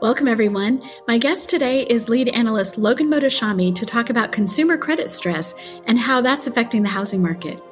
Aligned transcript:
Welcome, 0.00 0.28
everyone. 0.28 0.82
My 1.06 1.18
guest 1.18 1.50
today 1.50 1.82
is 1.82 2.08
lead 2.08 2.30
analyst 2.30 2.78
Logan 2.78 3.10
Mohtashami 3.10 3.74
to 3.74 3.84
talk 3.84 4.08
about 4.08 4.32
consumer 4.32 4.78
credit 4.78 5.10
stress 5.10 5.54
and 5.86 5.98
how 5.98 6.22
that's 6.22 6.46
affecting 6.46 6.82
the 6.82 6.88
housing 6.88 7.20
market. 7.20 7.62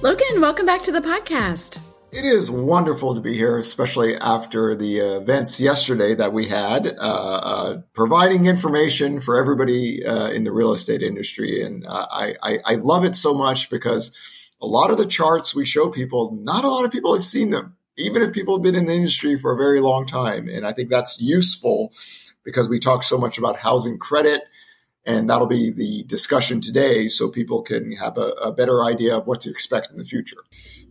Logan, 0.00 0.40
welcome 0.40 0.64
back 0.64 0.80
to 0.84 0.92
the 0.92 1.02
podcast. 1.02 1.78
It 2.10 2.24
is 2.24 2.50
wonderful 2.50 3.14
to 3.14 3.20
be 3.20 3.34
here, 3.34 3.58
especially 3.58 4.16
after 4.16 4.74
the 4.74 5.00
events 5.00 5.60
yesterday 5.60 6.14
that 6.14 6.32
we 6.32 6.46
had, 6.46 6.86
uh, 6.86 6.90
uh, 6.98 7.80
providing 7.92 8.46
information 8.46 9.20
for 9.20 9.38
everybody 9.38 10.06
uh, 10.06 10.30
in 10.30 10.44
the 10.44 10.52
real 10.52 10.72
estate 10.72 11.02
industry. 11.02 11.62
And 11.62 11.84
uh, 11.86 12.06
I, 12.10 12.34
I, 12.42 12.58
I 12.64 12.74
love 12.76 13.04
it 13.04 13.14
so 13.14 13.34
much 13.34 13.68
because 13.68 14.16
a 14.58 14.66
lot 14.66 14.90
of 14.90 14.96
the 14.96 15.04
charts 15.04 15.54
we 15.54 15.66
show 15.66 15.90
people, 15.90 16.32
not 16.40 16.64
a 16.64 16.70
lot 16.70 16.86
of 16.86 16.92
people 16.92 17.12
have 17.12 17.24
seen 17.24 17.50
them 17.50 17.76
even 18.00 18.22
if 18.22 18.32
people 18.32 18.56
have 18.56 18.62
been 18.62 18.74
in 18.74 18.86
the 18.86 18.94
industry 18.94 19.36
for 19.38 19.52
a 19.52 19.56
very 19.56 19.80
long 19.80 20.06
time. 20.06 20.48
And 20.48 20.66
I 20.66 20.72
think 20.72 20.88
that's 20.88 21.20
useful 21.20 21.92
because 22.44 22.68
we 22.68 22.78
talk 22.78 23.02
so 23.02 23.18
much 23.18 23.38
about 23.38 23.56
housing 23.56 23.98
credit. 23.98 24.42
And 25.06 25.30
that'll 25.30 25.46
be 25.46 25.70
the 25.70 26.02
discussion 26.04 26.60
today, 26.60 27.08
so 27.08 27.30
people 27.30 27.62
can 27.62 27.92
have 27.92 28.18
a, 28.18 28.32
a, 28.32 28.52
better 28.52 28.84
idea 28.84 29.16
of 29.16 29.26
what 29.26 29.40
to 29.40 29.50
expect 29.50 29.90
in 29.90 29.96
the 29.96 30.04
future. 30.04 30.36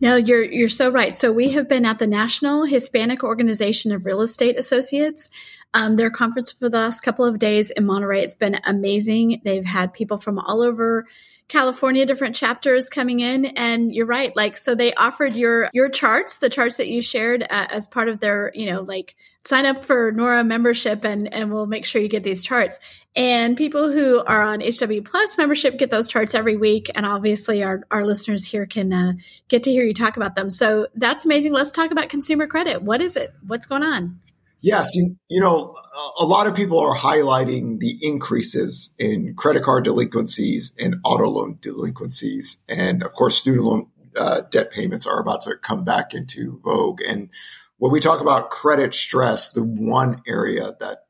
No, 0.00 0.16
you're 0.16 0.42
you're 0.42 0.68
so 0.68 0.90
right. 0.90 1.14
So 1.14 1.30
we 1.30 1.50
have 1.50 1.68
been 1.68 1.86
at 1.86 2.00
the 2.00 2.08
National 2.08 2.64
Hispanic 2.64 3.22
Organization 3.22 3.92
of 3.92 4.04
Real 4.04 4.20
Estate 4.20 4.58
Associates, 4.58 5.30
um, 5.74 5.94
their 5.94 6.10
conference 6.10 6.50
for 6.50 6.68
the 6.68 6.76
last 6.76 7.02
couple 7.02 7.24
of 7.24 7.38
days 7.38 7.70
in 7.70 7.86
Monterey. 7.86 8.24
It's 8.24 8.34
been 8.34 8.58
amazing. 8.64 9.42
They've 9.44 9.64
had 9.64 9.92
people 9.92 10.18
from 10.18 10.40
all 10.40 10.60
over 10.60 11.06
California 11.50 12.06
different 12.06 12.34
chapters 12.34 12.88
coming 12.88 13.20
in 13.20 13.44
and 13.44 13.92
you're 13.92 14.06
right 14.06 14.34
like 14.36 14.56
so 14.56 14.74
they 14.74 14.94
offered 14.94 15.34
your 15.34 15.68
your 15.72 15.88
charts 15.88 16.38
the 16.38 16.48
charts 16.48 16.76
that 16.76 16.88
you 16.88 17.02
shared 17.02 17.42
uh, 17.42 17.66
as 17.70 17.88
part 17.88 18.08
of 18.08 18.20
their 18.20 18.52
you 18.54 18.70
know 18.70 18.82
like 18.82 19.16
sign 19.44 19.66
up 19.66 19.84
for 19.84 20.12
Nora 20.12 20.44
membership 20.44 21.04
and 21.04 21.32
and 21.32 21.52
we'll 21.52 21.66
make 21.66 21.84
sure 21.84 22.00
you 22.00 22.08
get 22.08 22.22
these 22.22 22.42
charts. 22.42 22.78
And 23.16 23.56
people 23.56 23.90
who 23.90 24.22
are 24.24 24.42
on 24.42 24.60
HW 24.60 25.02
Plus 25.04 25.36
membership 25.38 25.78
get 25.78 25.90
those 25.90 26.08
charts 26.08 26.34
every 26.34 26.56
week 26.56 26.90
and 26.94 27.04
obviously 27.04 27.62
our 27.62 27.82
our 27.90 28.04
listeners 28.04 28.44
here 28.44 28.66
can 28.66 28.92
uh, 28.92 29.12
get 29.48 29.62
to 29.64 29.70
hear 29.70 29.84
you 29.84 29.94
talk 29.94 30.16
about 30.16 30.36
them. 30.36 30.50
So 30.50 30.86
that's 30.94 31.24
amazing. 31.24 31.52
Let's 31.52 31.70
talk 31.70 31.90
about 31.90 32.08
consumer 32.08 32.46
credit. 32.46 32.82
What 32.82 33.02
is 33.02 33.16
it? 33.16 33.34
What's 33.46 33.66
going 33.66 33.82
on 33.82 34.20
Yes, 34.62 34.94
you, 34.94 35.16
you 35.28 35.40
know, 35.40 35.74
a 36.20 36.26
lot 36.26 36.46
of 36.46 36.54
people 36.54 36.78
are 36.78 36.94
highlighting 36.94 37.78
the 37.78 37.98
increases 38.02 38.94
in 38.98 39.34
credit 39.34 39.62
card 39.62 39.84
delinquencies 39.84 40.74
and 40.78 40.96
auto 41.02 41.28
loan 41.28 41.58
delinquencies. 41.60 42.62
And 42.68 43.02
of 43.02 43.14
course, 43.14 43.36
student 43.36 43.64
loan 43.64 43.86
uh, 44.16 44.42
debt 44.50 44.70
payments 44.70 45.06
are 45.06 45.20
about 45.20 45.42
to 45.42 45.56
come 45.56 45.84
back 45.84 46.12
into 46.12 46.60
vogue. 46.62 47.00
And 47.00 47.30
when 47.78 47.90
we 47.90 48.00
talk 48.00 48.20
about 48.20 48.50
credit 48.50 48.92
stress, 48.92 49.52
the 49.52 49.64
one 49.64 50.20
area 50.26 50.76
that 50.80 51.04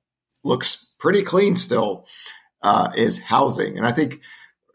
looks 0.45 0.95
pretty 1.01 1.23
clean 1.23 1.57
still 1.57 2.07
uh, 2.62 2.91
is 2.95 3.20
housing. 3.20 3.77
And 3.77 3.87
I 3.87 3.91
think, 3.91 4.20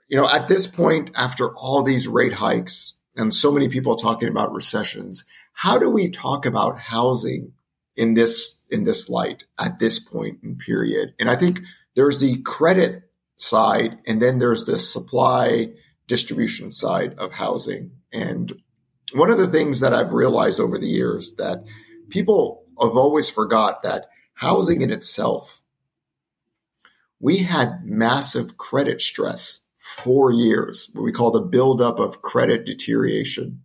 you 0.09 0.17
know, 0.17 0.27
at 0.27 0.49
this 0.49 0.67
point, 0.67 1.11
after 1.15 1.53
all 1.55 1.83
these 1.83 2.07
rate 2.07 2.33
hikes 2.33 2.95
and 3.15 3.33
so 3.33 3.51
many 3.53 3.69
people 3.69 3.95
talking 3.95 4.27
about 4.27 4.51
recessions, 4.51 5.23
how 5.53 5.79
do 5.79 5.89
we 5.89 6.09
talk 6.09 6.45
about 6.45 6.77
housing 6.77 7.53
in 7.95 8.13
this 8.13 8.63
in 8.69 8.83
this 8.83 9.09
light 9.09 9.45
at 9.59 9.79
this 9.79 9.99
point 9.99 10.39
in 10.43 10.57
period. 10.57 11.13
And 11.19 11.29
I 11.29 11.35
think 11.35 11.61
there's 11.95 12.19
the 12.19 12.41
credit 12.41 13.03
side 13.37 13.99
and 14.07 14.21
then 14.21 14.39
there's 14.39 14.65
the 14.65 14.79
supply 14.79 15.73
distribution 16.07 16.71
side 16.71 17.15
of 17.17 17.33
housing. 17.33 17.91
And 18.11 18.53
one 19.13 19.29
of 19.29 19.37
the 19.37 19.47
things 19.47 19.79
that 19.79 19.93
I've 19.93 20.13
realized 20.13 20.59
over 20.59 20.77
the 20.77 20.87
years 20.87 21.35
that 21.35 21.63
people 22.09 22.65
have 22.81 22.97
always 22.97 23.29
forgot 23.29 23.83
that 23.83 24.07
housing 24.33 24.81
in 24.81 24.91
itself, 24.91 25.61
we 27.19 27.37
had 27.37 27.85
massive 27.85 28.57
credit 28.57 29.01
stress 29.01 29.61
for 29.77 30.31
years, 30.31 30.89
what 30.93 31.03
we 31.03 31.11
call 31.11 31.31
the 31.31 31.41
buildup 31.41 31.99
of 31.99 32.21
credit 32.21 32.65
deterioration. 32.65 33.61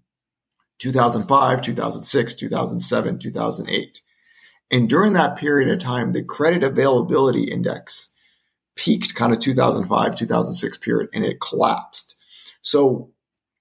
2005, 0.79 1.63
2006, 1.63 2.35
2007, 2.35 3.19
2008. 3.19 4.03
And 4.71 4.89
during 4.89 5.15
that 5.15 5.37
period 5.37 5.69
of 5.71 5.79
time, 5.79 6.13
the 6.13 6.23
credit 6.23 6.63
availability 6.63 7.45
index 7.45 8.11
peaked 8.77 9.15
kind 9.15 9.33
of 9.33 9.41
2005, 9.41 10.15
2006 10.15 10.79
period, 10.79 11.11
and 11.13 11.25
it 11.25 11.41
collapsed. 11.41 12.17
So 12.63 13.11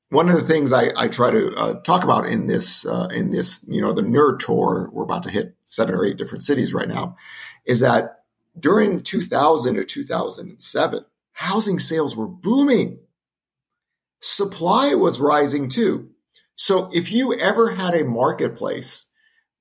one 0.10 0.30
of 0.30 0.36
the 0.36 0.44
things 0.44 0.74
I, 0.74 0.92
I 0.96 1.08
try 1.08 1.32
to 1.32 1.54
uh, 1.56 1.74
talk 1.82 2.04
about 2.04 2.28
in 2.28 2.48
this, 2.48 2.86
uh, 2.86 3.10
in 3.14 3.32
this, 3.32 3.66
you 3.68 3.82
know, 3.82 3.94
the 3.94 4.02
nerd 4.02 4.40
tour, 4.40 4.90
we're 4.92 5.04
about 5.04 5.24
to 5.24 5.30
hit 5.30 5.56
seven 5.66 5.96
or 5.96 6.06
eight 6.06 6.18
different 6.18 6.44
cities 6.44 6.74
right 6.74 6.88
now, 6.88 7.16
is 7.66 7.80
that 7.82 8.24
during 8.60 9.02
2000 9.02 9.78
or 9.78 9.84
2007, 9.84 11.06
housing 11.34 11.80
sales 11.80 12.16
were 12.16 12.28
booming. 12.28 13.00
Supply 14.20 14.96
was 14.96 15.20
rising 15.20 15.70
too. 15.70 16.10
So 16.56 16.90
if 16.94 17.12
you 17.12 17.34
ever 17.36 17.72
had 17.72 17.94
a 17.94 18.04
marketplace 18.04 19.06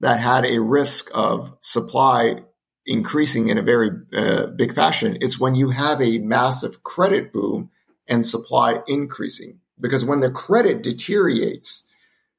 that 0.00 0.20
had 0.20 0.44
a 0.44 0.60
risk 0.60 1.10
of 1.14 1.56
supply 1.60 2.42
increasing 2.86 3.48
in 3.48 3.58
a 3.58 3.62
very 3.62 3.90
uh, 4.14 4.46
big 4.46 4.74
fashion. 4.74 5.18
It's 5.20 5.38
when 5.38 5.54
you 5.54 5.70
have 5.70 6.00
a 6.00 6.18
massive 6.18 6.82
credit 6.82 7.32
boom 7.32 7.70
and 8.06 8.24
supply 8.24 8.80
increasing. 8.86 9.60
Because 9.80 10.04
when 10.04 10.20
the 10.20 10.30
credit 10.30 10.82
deteriorates, 10.82 11.92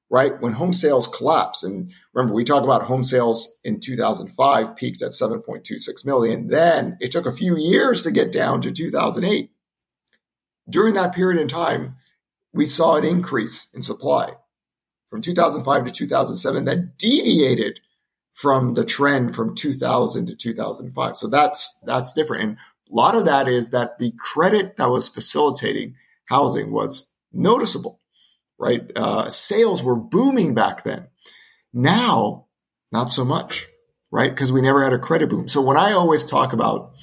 right, 0.10 0.42
when 0.42 0.54
home 0.54 0.74
sales 0.74 1.08
collapse, 1.08 1.64
and 1.64 1.92
remember, 2.14 2.34
we 2.34 2.44
talk 2.44 2.64
about 2.64 2.84
home 2.84 3.04
sales 3.04 3.60
in 3.64 3.80
2005 3.80 4.76
peaked 4.76 5.02
at 5.02 5.12
7.26 5.12 6.06
million. 6.06 6.48
Then 6.48 6.98
it 7.00 7.12
took 7.12 7.26
a 7.26 7.32
few 7.32 7.56
years 7.56 8.04
to 8.04 8.12
get 8.12 8.32
down 8.32 8.62
to 8.62 8.72
2008. 8.72 9.52
During 10.70 10.96
that 10.96 11.16
period 11.16 11.40
in 11.40 11.48
time, 11.48 11.96
we 12.54 12.66
saw 12.66 12.96
an 12.96 13.06
increase 13.06 13.74
in 13.74 13.82
supply 13.82 14.34
from 15.10 15.22
2005 15.22 15.86
to 15.86 15.92
2007 15.92 16.66
that 16.66 16.98
deviated 16.98 17.80
from 18.34 18.74
the 18.76 18.86
trend 18.86 19.36
from 19.36 19.56
2000 19.56 20.28
to 20.28 20.36
2005. 20.36 21.18
So 21.18 21.28
that's 21.28 21.80
that's 21.86 22.14
different. 22.14 22.44
And 22.44 22.58
a 22.90 22.96
lot 22.96 23.16
of 23.16 23.26
that 23.26 23.48
is 23.48 23.72
that 23.72 24.00
the 24.00 24.14
credit 24.18 24.78
that 24.78 24.90
was 24.90 25.10
facilitating 25.10 25.96
housing 26.26 26.72
was 26.72 27.08
noticeable, 27.34 28.00
right? 28.58 28.90
Uh, 28.96 29.30
sales 29.30 29.84
were 29.84 29.96
booming 29.96 30.54
back 30.54 30.84
then. 30.84 31.08
Now, 31.74 32.48
not 32.92 33.12
so 33.12 33.26
much, 33.26 33.68
right? 34.12 34.30
Because 34.30 34.52
we 34.52 34.62
never 34.62 34.84
had 34.84 34.94
a 34.94 35.00
credit 35.00 35.30
boom. 35.30 35.48
So 35.50 35.62
when 35.62 35.78
I 35.78 35.92
always 35.92 36.26
talk 36.26 36.54
about, 36.54 36.94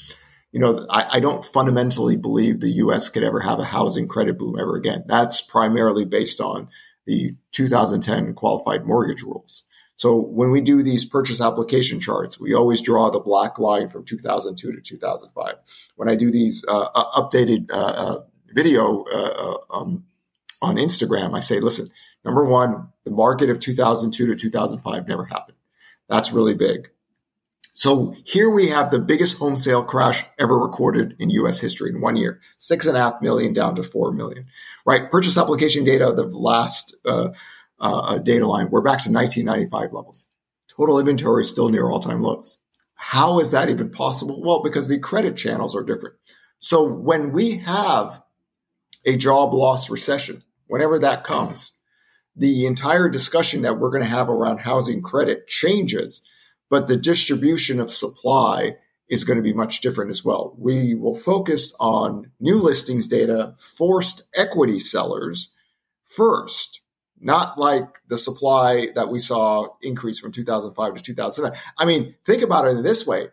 you 0.53 0.61
know, 0.61 0.87
I, 0.91 1.07
I 1.15 1.21
don't 1.21 1.45
fundamentally 1.45 2.17
believe 2.17 2.61
the 2.61 2.71
U.S. 2.71 3.09
could 3.09 3.23
ever 3.23 3.41
have 3.41 3.59
a 3.59 3.65
housing 3.65 4.09
credit 4.09 4.39
boom 4.39 4.57
ever 4.59 4.77
again. 4.77 5.05
That's 5.07 5.41
primarily 5.41 6.05
based 6.05 6.41
on 6.41 6.69
the 7.07 7.35
2010 7.53 8.35
qualified 8.35 8.85
mortgage 8.85 9.23
rules. 9.23 9.65
So 9.97 10.17
when 10.17 10.51
we 10.51 10.61
do 10.61 10.83
these 10.83 11.07
purchase 11.07 11.41
application 11.41 12.01
charts, 12.01 12.39
we 12.39 12.55
always 12.55 12.83
draw 12.83 13.11
the 13.11 13.21
black 13.21 13.59
line 13.59 13.89
from 13.89 14.05
2002 14.05 14.73
to 14.73 14.81
2005. 14.81 15.55
When 15.97 16.09
I 16.09 16.17
do 16.17 16.31
these 16.31 16.65
uh, 16.69 16.89
uh 16.95 17.23
updated 17.23 17.71
uh, 17.71 17.75
uh, 17.75 18.23
video 18.53 19.05
uh, 19.05 19.57
uh, 19.71 19.75
um, 19.75 20.05
on 20.61 20.77
Instagram, 20.77 21.35
I 21.35 21.41
say, 21.41 21.61
listen, 21.61 21.89
number 22.25 22.45
one, 22.45 22.89
the 23.05 23.11
market 23.11 23.49
of 23.49 23.59
2002 23.59 24.27
to 24.27 24.37
2005 24.37 25.09
never 25.09 25.25
happened. 25.25 25.57
That's 26.09 26.33
really 26.33 26.55
big. 26.55 26.91
So 27.77 28.15
here 28.25 28.49
we 28.49 28.69
have 28.69 28.91
the 28.91 28.99
biggest 28.99 29.37
home 29.37 29.59
sale 29.59 29.85
crash 29.85 30.25
ever 30.39 30.59
recorded 30.59 31.15
in 31.19 31.29
U.S. 31.29 31.61
history 31.61 31.91
in 31.91 32.01
one 32.01 32.17
year, 32.17 32.41
six 32.57 32.87
and 32.87 32.97
a 32.97 33.01
half 33.01 33.21
million 33.21 33.53
down 33.53 33.75
to 33.75 33.83
four 33.83 34.13
million. 34.13 34.47
Right, 34.87 35.11
purchase 35.11 35.37
application 35.37 35.85
data, 35.85 36.11
the 36.17 36.25
last 36.25 36.97
uh, 37.05 37.33
uh, 37.79 38.17
data 38.17 38.47
line, 38.47 38.71
we're 38.71 38.81
back 38.81 39.01
to 39.01 39.13
1995 39.13 39.93
levels. 39.93 40.27
Total 40.75 40.99
inventory 40.99 41.43
is 41.43 41.51
still 41.51 41.69
near 41.69 41.91
all-time 41.91 42.23
lows. 42.23 42.59
How 42.95 43.41
is 43.41 43.51
that 43.51 43.69
even 43.69 43.91
possible? 43.91 44.41
Well, 44.43 44.63
because 44.63 44.89
the 44.89 44.99
credit 44.99 45.37
channels 45.37 45.77
are 45.77 45.85
different. 45.85 46.17
So 46.59 46.83
when 46.83 47.33
we 47.33 47.59
have 47.59 48.23
a 49.05 49.19
job 49.19 49.53
loss 49.53 49.91
recession, 49.91 50.45
whenever 50.67 50.99
that 51.01 51.25
comes, 51.25 51.73
the 52.35 52.65
entire 52.65 53.11
discussion 53.11 53.61
that 53.63 53.79
we're 53.79 53.91
going 53.91 54.03
to 54.03 54.09
have 54.09 54.31
around 54.31 54.61
housing 54.61 55.03
credit 55.03 55.47
changes 55.47 56.23
but 56.69 56.89
the 56.89 56.97
distribution 56.97 57.81
of 57.81 57.91
supply 57.91 58.77
is 59.09 59.25
going 59.25 59.37
to 59.37 59.43
be 59.43 59.53
much 59.53 59.81
different 59.81 60.11
as 60.11 60.25
well. 60.25 60.55
We 60.59 60.95
will 60.95 61.15
focus 61.15 61.75
on 61.79 62.33
new 62.41 62.59
listings 62.59 63.07
data, 63.07 63.55
forced 63.57 64.23
equity 64.35 64.79
sellers 64.79 65.53
first, 66.05 66.81
not 67.21 67.59
like 67.59 67.99
the 68.09 68.19
supply 68.19 68.89
that 68.95 69.09
we 69.09 69.19
saw 69.19 69.69
increase 69.81 70.19
from 70.19 70.33
2005 70.33 70.95
to 70.95 71.03
2009. 71.03 71.61
I 71.79 71.85
mean, 71.85 72.15
think 72.25 72.43
about 72.43 72.67
it 72.67 72.77
in 72.77 72.83
this 72.83 73.07
way. 73.07 73.29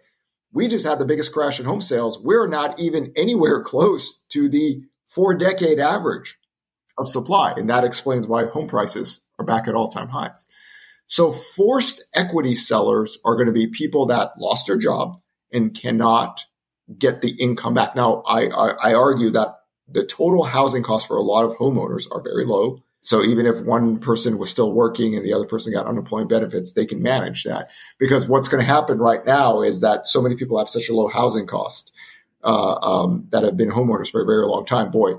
We 0.52 0.68
just 0.68 0.86
had 0.86 1.00
the 1.00 1.06
biggest 1.06 1.34
crash 1.34 1.60
in 1.60 1.66
home 1.66 1.82
sales. 1.82 2.20
We're 2.20 2.48
not 2.48 2.80
even 2.80 3.12
anywhere 3.16 3.64
close 3.64 4.20
to 4.30 4.50
the 4.50 4.84
four 5.06 5.36
decade 5.36 5.80
average 5.80 6.38
of 6.98 7.08
supply. 7.08 7.54
And 7.58 7.70
that 7.70 7.84
explains 7.84 8.28
why 8.28 8.46
home 8.46 8.68
prices 8.68 9.22
are 9.40 9.46
back 9.46 9.68
at 9.68 9.74
all 9.74 9.88
time 9.88 10.10
highs. 10.10 10.48
So 11.14 11.32
forced 11.32 12.04
equity 12.16 12.56
sellers 12.56 13.20
are 13.24 13.36
going 13.36 13.46
to 13.46 13.54
be 13.54 13.68
people 13.68 14.08
that 14.08 14.32
lost 14.40 14.66
their 14.66 14.80
job 14.80 15.22
and 15.52 15.72
cannot 15.72 16.44
get 16.98 17.22
the 17.22 17.30
income 17.30 17.76
back. 17.76 17.96
Now, 17.96 18.24
I, 18.26 18.48
I, 18.48 18.70
I 18.82 18.94
argue 18.96 19.30
that 19.30 19.60
the 19.88 20.08
total 20.08 20.44
housing 20.44 20.82
costs 20.82 21.08
for 21.08 21.16
a 21.16 21.22
lot 21.22 21.46
of 21.46 21.56
homeowners 21.56 22.08
are 22.12 22.24
very 22.24 22.46
low. 22.46 22.82
So 23.02 23.22
even 23.22 23.46
if 23.46 23.62
one 23.62 24.00
person 24.00 24.40
was 24.40 24.50
still 24.50 24.74
working 24.74 25.16
and 25.16 25.24
the 25.24 25.34
other 25.34 25.46
person 25.46 25.72
got 25.72 25.86
unemployment 25.86 26.32
benefits, 26.32 26.74
they 26.74 26.88
can 26.88 27.04
manage 27.04 27.44
that. 27.44 27.70
Because 28.00 28.28
what's 28.28 28.48
going 28.48 28.64
to 28.64 28.68
happen 28.68 28.98
right 28.98 29.24
now 29.24 29.62
is 29.62 29.82
that 29.82 30.08
so 30.08 30.20
many 30.20 30.36
people 30.36 30.58
have 30.58 30.68
such 30.68 30.90
a 30.90 30.96
low 30.96 31.10
housing 31.10 31.46
cost 31.46 31.94
uh, 32.44 32.74
um, 32.82 33.28
that 33.30 33.44
have 33.44 33.56
been 33.56 33.70
homeowners 33.70 34.10
for 34.10 34.24
a 34.24 34.26
very 34.26 34.48
long 34.48 34.66
time. 34.66 34.90
Boy, 34.90 35.12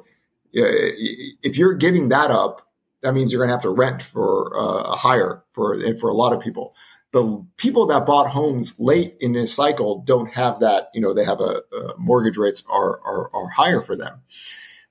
if 0.52 1.56
you're 1.56 1.75
giving 1.75 2.08
that 2.08 2.32
up, 2.32 2.62
that 3.05 3.12
means 3.12 3.31
you're 3.31 3.39
going 3.39 3.51
to 3.51 3.55
have 3.55 3.62
to 3.62 3.71
rent 3.71 4.01
for 4.01 4.59
uh, 4.59 4.93
a 4.93 4.97
higher 4.97 5.45
for 5.53 5.79
for 6.01 6.09
a 6.09 6.15
lot 6.15 6.33
of 6.33 6.41
people. 6.41 6.75
The 7.12 7.47
people 7.59 7.87
that 7.87 8.06
bought 8.06 8.29
homes 8.29 8.81
late 8.81 9.17
in 9.21 9.33
this 9.33 9.55
cycle 9.55 10.03
don't 10.06 10.31
have 10.33 10.61
that. 10.61 10.89
You 10.95 11.03
know, 11.03 11.12
they 11.12 11.25
have 11.25 11.41
a, 11.41 11.62
a 11.71 11.99
mortgage 11.99 12.39
rates 12.39 12.65
are, 12.69 12.99
are 13.05 13.31
are 13.35 13.49
higher 13.51 13.83
for 13.83 13.95
them. 13.95 14.23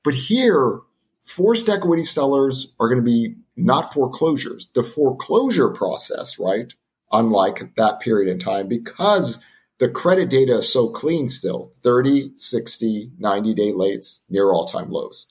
But 0.03 0.13
here, 0.13 0.79
forced 1.23 1.67
equity 1.69 2.03
sellers 2.03 2.71
are 2.79 2.87
going 2.87 3.03
to 3.03 3.03
be 3.03 3.35
not 3.57 3.91
foreclosures. 3.93 4.69
The 4.75 4.83
foreclosure 4.83 5.69
process, 5.69 6.37
right? 6.37 6.71
Unlike 7.11 7.75
that 7.77 7.99
period 7.99 8.31
in 8.31 8.37
time, 8.37 8.67
because 8.67 9.43
the 9.79 9.89
credit 9.89 10.29
data 10.29 10.57
is 10.57 10.71
so 10.71 10.89
clean 10.89 11.27
still 11.27 11.73
30, 11.81 12.33
60, 12.35 13.11
90 13.17 13.53
day 13.55 13.71
lates 13.71 14.19
near 14.29 14.51
all 14.51 14.65
time 14.65 14.91
lows. 14.91 15.25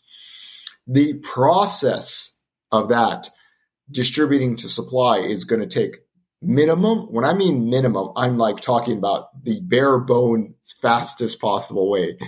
The 0.88 1.14
process 1.23 2.38
of 2.72 2.88
that 2.88 3.28
distributing 3.90 4.56
to 4.56 4.69
supply 4.69 5.19
is 5.19 5.44
going 5.44 5.60
to 5.60 5.66
take 5.66 5.98
minimum. 6.40 7.12
When 7.12 7.24
I 7.24 7.34
mean 7.34 7.69
minimum, 7.70 8.12
I'm 8.16 8.38
like 8.38 8.60
talking 8.60 8.98
about 8.98 9.26
the 9.44 9.60
bare 9.62 10.00
bone 10.00 10.54
fastest 10.80 11.40
possible 11.40 11.90
way. 11.90 12.19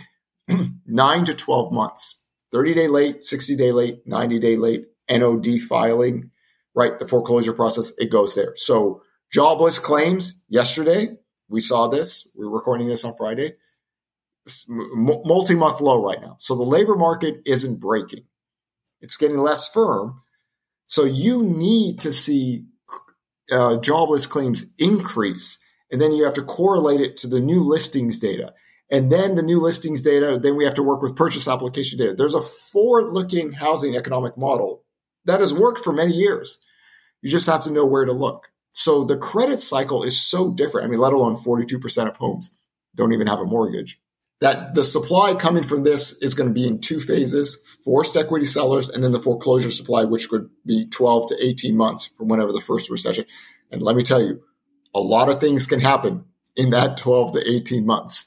Nine 0.87 1.25
to 1.25 1.35
12 1.35 1.73
months 1.73 2.25
30 2.53 2.75
day 2.75 2.89
late, 2.89 3.23
60 3.23 3.57
day 3.57 3.73
late, 3.73 4.03
90 4.07 4.39
day 4.39 4.57
late, 4.57 4.85
NOD 5.11 5.61
filing, 5.69 6.31
right? 6.75 6.99
The 6.99 7.09
foreclosure 7.09 7.53
process, 7.53 7.93
it 7.99 8.11
goes 8.11 8.37
there. 8.37 8.55
So 8.57 9.03
jobless 9.33 9.81
claims 9.81 10.45
yesterday, 10.49 11.17
we 11.49 11.61
saw 11.61 11.89
this. 11.89 12.31
We're 12.35 12.49
recording 12.49 12.87
this 12.87 13.05
on 13.05 13.15
Friday. 13.17 13.55
Multi 14.69 15.55
month 15.55 15.81
low 15.81 16.05
right 16.05 16.21
now. 16.21 16.37
So 16.39 16.55
the 16.55 16.63
labor 16.63 16.97
market 16.97 17.37
isn't 17.47 17.81
breaking. 17.81 18.25
It's 19.01 19.17
getting 19.17 19.39
less 19.39 19.69
firm. 19.69 20.21
So 20.87 21.05
you 21.05 21.43
need 21.43 22.01
to 22.01 22.13
see 22.13 22.67
uh, 23.51 23.79
jobless 23.79 24.27
claims 24.27 24.73
increase. 24.79 25.59
And 25.91 26.01
then 26.01 26.13
you 26.13 26.25
have 26.25 26.35
to 26.35 26.43
correlate 26.43 27.01
it 27.01 27.17
to 27.19 27.29
the 27.29 27.41
new 27.41 27.63
listings 27.63 28.19
data. 28.19 28.55
And 28.91 29.11
then 29.11 29.35
the 29.35 29.43
new 29.43 29.61
listings 29.61 30.03
data, 30.03 30.39
then 30.39 30.57
we 30.57 30.65
have 30.65 30.75
to 30.75 30.83
work 30.83 31.03
with 31.03 31.17
purchase 31.17 31.49
application 31.49 31.99
data. 31.99 32.15
There's 32.15 32.35
a 32.35 32.43
forward 32.43 33.13
looking 33.13 33.53
housing 33.53 33.97
economic 33.97 34.37
model 34.37 34.85
that 35.25 35.41
has 35.41 35.55
worked 35.55 35.81
for 35.81 35.93
many 35.93 36.13
years. 36.13 36.59
You 37.23 37.31
just 37.31 37.47
have 37.47 37.65
to 37.65 37.71
know 37.71 37.87
where 37.87 38.05
to 38.05 38.13
look. 38.13 38.49
So 38.73 39.05
the 39.05 39.17
credit 39.17 39.61
cycle 39.61 40.03
is 40.03 40.21
so 40.21 40.53
different. 40.53 40.87
I 40.87 40.91
mean, 40.91 41.01
let 41.01 41.13
alone 41.13 41.37
42% 41.37 42.09
of 42.09 42.17
homes 42.17 42.55
don't 42.95 43.13
even 43.13 43.27
have 43.27 43.41
a 43.41 43.47
mortgage. 43.47 43.99
That 44.41 44.75
the 44.75 44.85
supply 44.85 45.35
coming 45.35 45.63
from 45.63 45.85
this 45.85 46.21
is 46.21 46.35
going 46.35 46.49
to 46.49 46.55
be 46.55 46.67
in 46.67 46.81
two 46.81 47.01
phases 47.01 47.57
forced 47.85 48.17
equity 48.17 48.45
sellers 48.45 48.91
and 48.91 49.03
then 49.03 49.13
the 49.13 49.21
foreclosure 49.21 49.71
supply, 49.71 50.05
which 50.05 50.31
would 50.31 50.51
be 50.67 50.87
12 50.87 51.29
to 51.29 51.37
18 51.41 51.77
months 51.77 52.07
from 52.07 52.29
whenever 52.29 52.53
the 52.53 52.61
first 52.61 52.91
recession. 52.91 53.25
And 53.71 53.81
let 53.81 53.97
me 53.97 54.03
tell 54.03 54.21
you, 54.23 54.43
a 54.95 55.01
lot 55.01 55.29
of 55.29 55.41
things 55.41 55.67
can 55.67 55.81
happen 55.81 56.25
in 56.57 56.71
that 56.71 56.97
12 56.97 57.33
to 57.33 57.51
18 57.51 57.87
months 57.87 58.27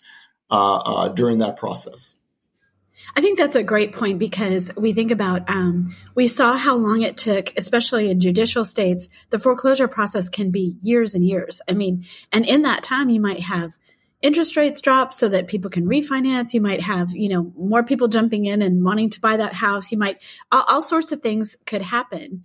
uh, 0.49 0.77
uh, 0.77 1.07
during 1.09 1.39
that 1.39 1.57
process. 1.57 2.15
I 3.15 3.21
think 3.21 3.37
that's 3.37 3.55
a 3.55 3.63
great 3.63 3.93
point 3.93 4.19
because 4.19 4.71
we 4.75 4.93
think 4.93 5.11
about 5.11 5.49
um, 5.49 5.95
we 6.13 6.27
saw 6.27 6.57
how 6.57 6.75
long 6.75 7.03
it 7.03 7.15
took, 7.15 7.53
especially 7.57 8.09
in 8.09 8.19
judicial 8.19 8.65
states. 8.65 9.07
The 9.29 9.39
foreclosure 9.39 9.87
process 9.87 10.29
can 10.29 10.51
be 10.51 10.77
years 10.81 11.15
and 11.15 11.23
years. 11.23 11.61
I 11.69 11.73
mean, 11.73 12.05
and 12.31 12.45
in 12.45 12.63
that 12.63 12.83
time, 12.83 13.09
you 13.09 13.21
might 13.21 13.41
have 13.41 13.77
interest 14.21 14.57
rates 14.57 14.81
drop 14.81 15.13
so 15.13 15.29
that 15.29 15.47
people 15.47 15.69
can 15.69 15.85
refinance. 15.85 16.53
You 16.53 16.61
might 16.61 16.81
have 16.81 17.11
you 17.11 17.29
know 17.29 17.51
more 17.55 17.83
people 17.83 18.07
jumping 18.07 18.45
in 18.45 18.61
and 18.61 18.83
wanting 18.83 19.09
to 19.11 19.21
buy 19.21 19.37
that 19.37 19.53
house. 19.53 19.91
You 19.91 19.97
might 19.97 20.21
all, 20.51 20.63
all 20.67 20.81
sorts 20.81 21.11
of 21.11 21.21
things 21.21 21.57
could 21.65 21.81
happen. 21.81 22.43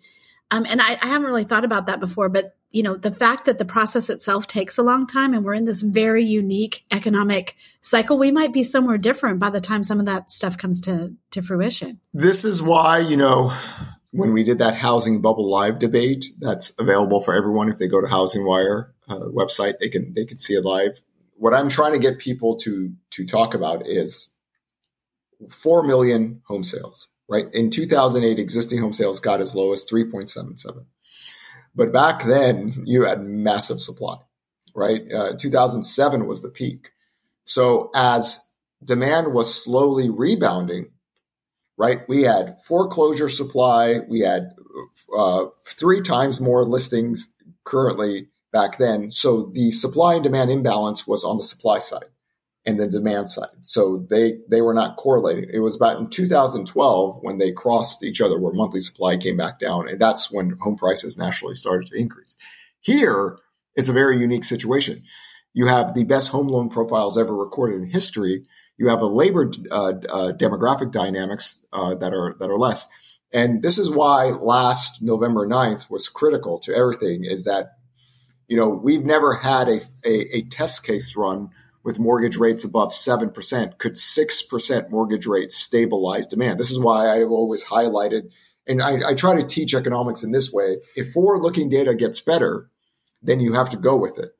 Um, 0.50 0.66
and 0.69 0.82
I, 0.82 0.98
I 1.00 1.06
haven't 1.06 1.26
really 1.26 1.44
thought 1.44 1.64
about 1.64 1.86
that 1.86 1.98
before, 1.98 2.28
but 2.28 2.54
you 2.72 2.82
know, 2.82 2.96
the 2.96 3.10
fact 3.10 3.44
that 3.44 3.58
the 3.58 3.64
process 3.64 4.10
itself 4.10 4.46
takes 4.46 4.78
a 4.78 4.82
long 4.82 5.06
time 5.06 5.34
and 5.34 5.44
we're 5.44 5.54
in 5.54 5.64
this 5.64 5.82
very 5.82 6.24
unique 6.24 6.84
economic 6.90 7.54
cycle, 7.82 8.18
we 8.18 8.32
might 8.32 8.52
be 8.52 8.62
somewhere 8.62 8.98
different 8.98 9.38
by 9.38 9.50
the 9.50 9.60
time 9.60 9.82
some 9.82 10.00
of 10.00 10.06
that 10.06 10.30
stuff 10.30 10.58
comes 10.58 10.80
to, 10.80 11.12
to 11.30 11.42
fruition. 11.42 12.00
This 12.14 12.44
is 12.44 12.62
why, 12.62 12.98
you 12.98 13.16
know, 13.16 13.52
when 14.10 14.32
we 14.32 14.42
did 14.42 14.58
that 14.58 14.75
housing 14.75 15.20
bubble 15.20 15.48
live 15.48 15.78
debate, 15.78 16.26
that's 16.38 16.72
available 16.78 17.20
for 17.20 17.34
everyone. 17.34 17.70
If 17.70 17.76
they 17.76 17.88
go 17.88 18.00
to 18.00 18.06
HousingWire 18.06 18.88
uh, 19.08 19.20
website, 19.34 19.78
they 19.78 19.88
can, 19.88 20.14
they 20.14 20.25
can 20.25 20.38
see 20.38 20.54
it 20.54 20.64
live. 20.64 21.00
What 21.42 21.54
I'm 21.54 21.68
trying 21.68 21.92
to 21.94 21.98
get 21.98 22.18
people 22.18 22.56
to, 22.58 22.92
to 23.10 23.26
talk 23.26 23.54
about 23.54 23.88
is 23.88 24.30
4 25.50 25.82
million 25.82 26.42
home 26.46 26.62
sales 26.62 27.08
right? 27.32 27.46
In 27.54 27.70
2008, 27.70 28.38
existing 28.38 28.78
home 28.78 28.92
sales 28.92 29.20
got 29.20 29.40
as 29.40 29.54
low 29.54 29.72
as 29.72 29.86
3.77. 29.86 30.84
But 31.74 31.90
back 31.90 32.24
then, 32.24 32.84
you 32.84 33.04
had 33.04 33.24
massive 33.24 33.80
supply, 33.80 34.18
right? 34.74 35.00
Uh, 35.10 35.32
2007 35.38 36.26
was 36.26 36.42
the 36.42 36.50
peak. 36.50 36.90
So 37.46 37.90
as 37.94 38.46
demand 38.84 39.32
was 39.32 39.54
slowly 39.64 40.10
rebounding, 40.10 40.90
right? 41.78 42.06
We 42.06 42.22
had 42.22 42.60
foreclosure 42.60 43.30
supply. 43.30 44.00
We 44.06 44.20
had 44.20 44.50
uh, 45.16 45.46
three 45.64 46.02
times 46.02 46.38
more 46.38 46.64
listings 46.64 47.32
currently 47.64 48.28
back 48.52 48.78
then. 48.78 49.10
So 49.10 49.50
the 49.52 49.70
supply 49.70 50.14
and 50.14 50.25
demand 50.25 50.50
imbalance 50.50 51.06
was 51.06 51.25
on 51.25 51.37
the 51.37 51.44
supply 51.44 51.78
side 51.78 52.04
and 52.64 52.78
the 52.78 52.87
demand 52.87 53.28
side. 53.28 53.49
So 53.62 54.06
they 54.08 54.38
they 54.49 54.60
were 54.60 54.75
not 54.75 54.96
correlating. 54.96 55.50
It 55.52 55.60
was 55.60 55.76
about 55.76 55.99
in 55.99 56.08
2012 56.10 57.19
when 57.22 57.38
they 57.38 57.52
crossed 57.52 58.04
each 58.04 58.20
other, 58.20 58.38
where 58.38 58.52
monthly 58.52 58.81
supply 58.81 59.16
came 59.16 59.37
back 59.37 59.58
down, 59.58 59.88
and 59.88 60.00
that's 60.00 60.31
when 60.31 60.56
home 60.60 60.76
prices 60.76 61.19
naturally 61.19 61.54
started 61.54 61.88
to 61.88 61.99
increase. 61.99 62.37
Here, 62.81 63.38
it's 63.75 63.88
a 63.88 63.94
very 63.94 64.19
unique 64.19 64.44
situation. 64.44 65.02
You 65.54 65.66
have 65.66 65.94
the 65.94 66.04
best 66.04 66.30
home 66.30 66.49
loan 66.49 66.68
profiles 66.68 67.18
ever 67.18 67.35
recorded 67.35 67.82
in 67.82 67.90
history. 67.90 68.44
You 68.78 68.88
have 68.88 69.00
a 69.00 69.06
labor 69.06 69.50
uh, 69.71 69.92
uh, 70.09 70.32
demographic 70.32 70.92
dynamics 70.92 71.59
uh, 71.73 71.94
that 71.97 72.12
are 72.12 72.37
that 72.38 72.50
are 72.50 72.59
less. 72.59 72.88
And 73.32 73.62
this 73.62 73.78
is 73.78 73.90
why 73.90 74.26
last 74.26 75.02
November 75.02 75.47
9th 75.47 75.88
was 75.88 76.09
critical 76.09 76.59
to 76.61 76.75
everything 76.75 77.25
is 77.25 77.44
that, 77.44 77.78
you 78.52 78.59
know, 78.59 78.68
we've 78.68 79.06
never 79.06 79.32
had 79.32 79.66
a, 79.71 79.80
a, 80.04 80.37
a 80.37 80.42
test 80.42 80.87
case 80.87 81.16
run 81.16 81.49
with 81.82 81.99
mortgage 81.99 82.37
rates 82.37 82.64
above 82.64 82.90
7%, 82.90 83.78
could 83.78 83.94
6% 83.94 84.90
mortgage 84.90 85.26
rates 85.26 85.56
stabilize 85.56 86.26
demand? 86.26 86.61
This 86.61 86.71
is 86.71 86.78
why 86.78 87.09
I've 87.09 87.30
always 87.30 87.64
highlighted, 87.64 88.30
and 88.66 88.82
I, 88.82 89.09
I 89.09 89.14
try 89.14 89.37
to 89.37 89.47
teach 89.47 89.73
economics 89.73 90.23
in 90.23 90.32
this 90.32 90.52
way. 90.52 90.76
If 90.94 91.14
forward 91.14 91.40
looking 91.42 91.71
data 91.71 91.94
gets 91.94 92.21
better, 92.21 92.68
then 93.23 93.40
you 93.40 93.54
have 93.54 93.71
to 93.71 93.78
go 93.78 93.97
with 93.97 94.18
it. 94.18 94.37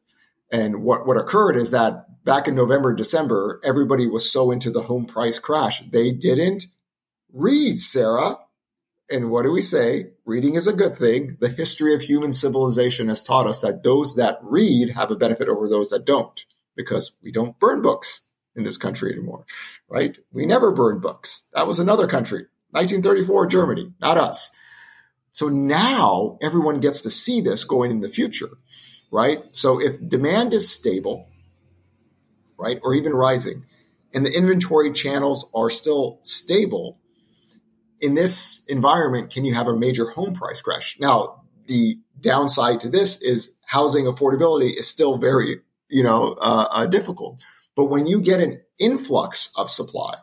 And 0.51 0.83
what, 0.83 1.07
what 1.07 1.17
occurred 1.17 1.57
is 1.57 1.71
that 1.71 2.23
back 2.23 2.47
in 2.47 2.55
November, 2.55 2.93
December, 2.93 3.63
everybody 3.65 4.09
was 4.09 4.31
so 4.31 4.51
into 4.51 4.71
the 4.71 4.83
home 4.83 5.07
price 5.07 5.39
crash. 5.39 5.83
They 5.91 6.13
didn't 6.13 6.67
read, 7.33 7.81
Sarah. 7.81 8.37
And 9.11 9.31
what 9.31 9.45
do 9.45 9.53
we 9.53 9.63
say? 9.63 10.13
Reading 10.25 10.55
is 10.55 10.67
a 10.67 10.73
good 10.73 10.97
thing. 10.97 11.37
The 11.41 11.49
history 11.49 11.95
of 11.95 12.03
human 12.03 12.33
civilization 12.33 13.09
has 13.09 13.25
taught 13.25 13.47
us 13.47 13.61
that 13.61 13.83
those 13.83 14.17
that 14.17 14.39
read 14.43 14.91
have 14.91 15.11
a 15.11 15.17
benefit 15.17 15.49
over 15.49 15.69
those 15.69 15.91
that 15.91 16.07
don't 16.07 16.45
because 16.77 17.13
we 17.23 17.33
don't 17.33 17.59
burn 17.59 17.83
books 17.83 18.23
in 18.55 18.65
this 18.65 18.79
country 18.79 19.13
anymore, 19.13 19.45
right? 19.89 20.17
We 20.33 20.47
never 20.47 20.73
burned 20.73 21.03
books. 21.03 21.45
That 21.55 21.67
was 21.67 21.79
another 21.79 22.07
country, 22.07 22.47
1934, 22.71 23.47
Germany, 23.47 23.93
not 24.01 24.19
us. 24.19 24.57
So 25.33 25.49
now 25.49 26.39
everyone 26.43 26.81
gets 26.81 27.03
to 27.03 27.11
see 27.11 27.41
this 27.41 27.65
going 27.65 27.91
in 27.91 28.01
the 28.01 28.09
future, 28.09 28.51
right? 29.11 29.43
So 29.51 29.81
if 29.81 30.07
demand 30.07 30.53
is 30.53 30.71
stable, 30.71 31.29
right, 32.59 32.79
or 32.83 32.95
even 32.95 33.13
rising, 33.13 33.65
and 34.15 34.27
the 34.27 34.37
inventory 34.37 34.93
channels 34.93 35.51
are 35.55 35.71
still 35.71 36.19
stable, 36.23 36.99
in 38.03 38.15
this 38.15 38.65
environment, 38.67 39.31
can 39.31 39.47
you 39.47 39.55
have 39.55 39.69
a 39.69 39.77
major 39.77 40.11
home 40.11 40.35
price 40.35 40.61
crash? 40.61 40.99
Now, 41.01 41.45
the 41.67 41.97
downside 42.21 42.81
to 42.81 42.91
this 42.91 43.23
is 43.23 43.57
housing 43.65 44.05
affordability 44.05 44.79
is 44.79 44.89
still 44.89 45.17
very 45.17 45.61
you 45.93 46.03
know, 46.03 46.37
uh, 46.41 46.67
uh, 46.71 46.87
difficult. 46.87 47.45
But 47.77 47.85
when 47.85 48.07
you 48.07 48.21
get 48.21 48.41
an 48.41 48.61
influx 48.81 49.53
of 49.57 49.71
supply, 49.71 50.15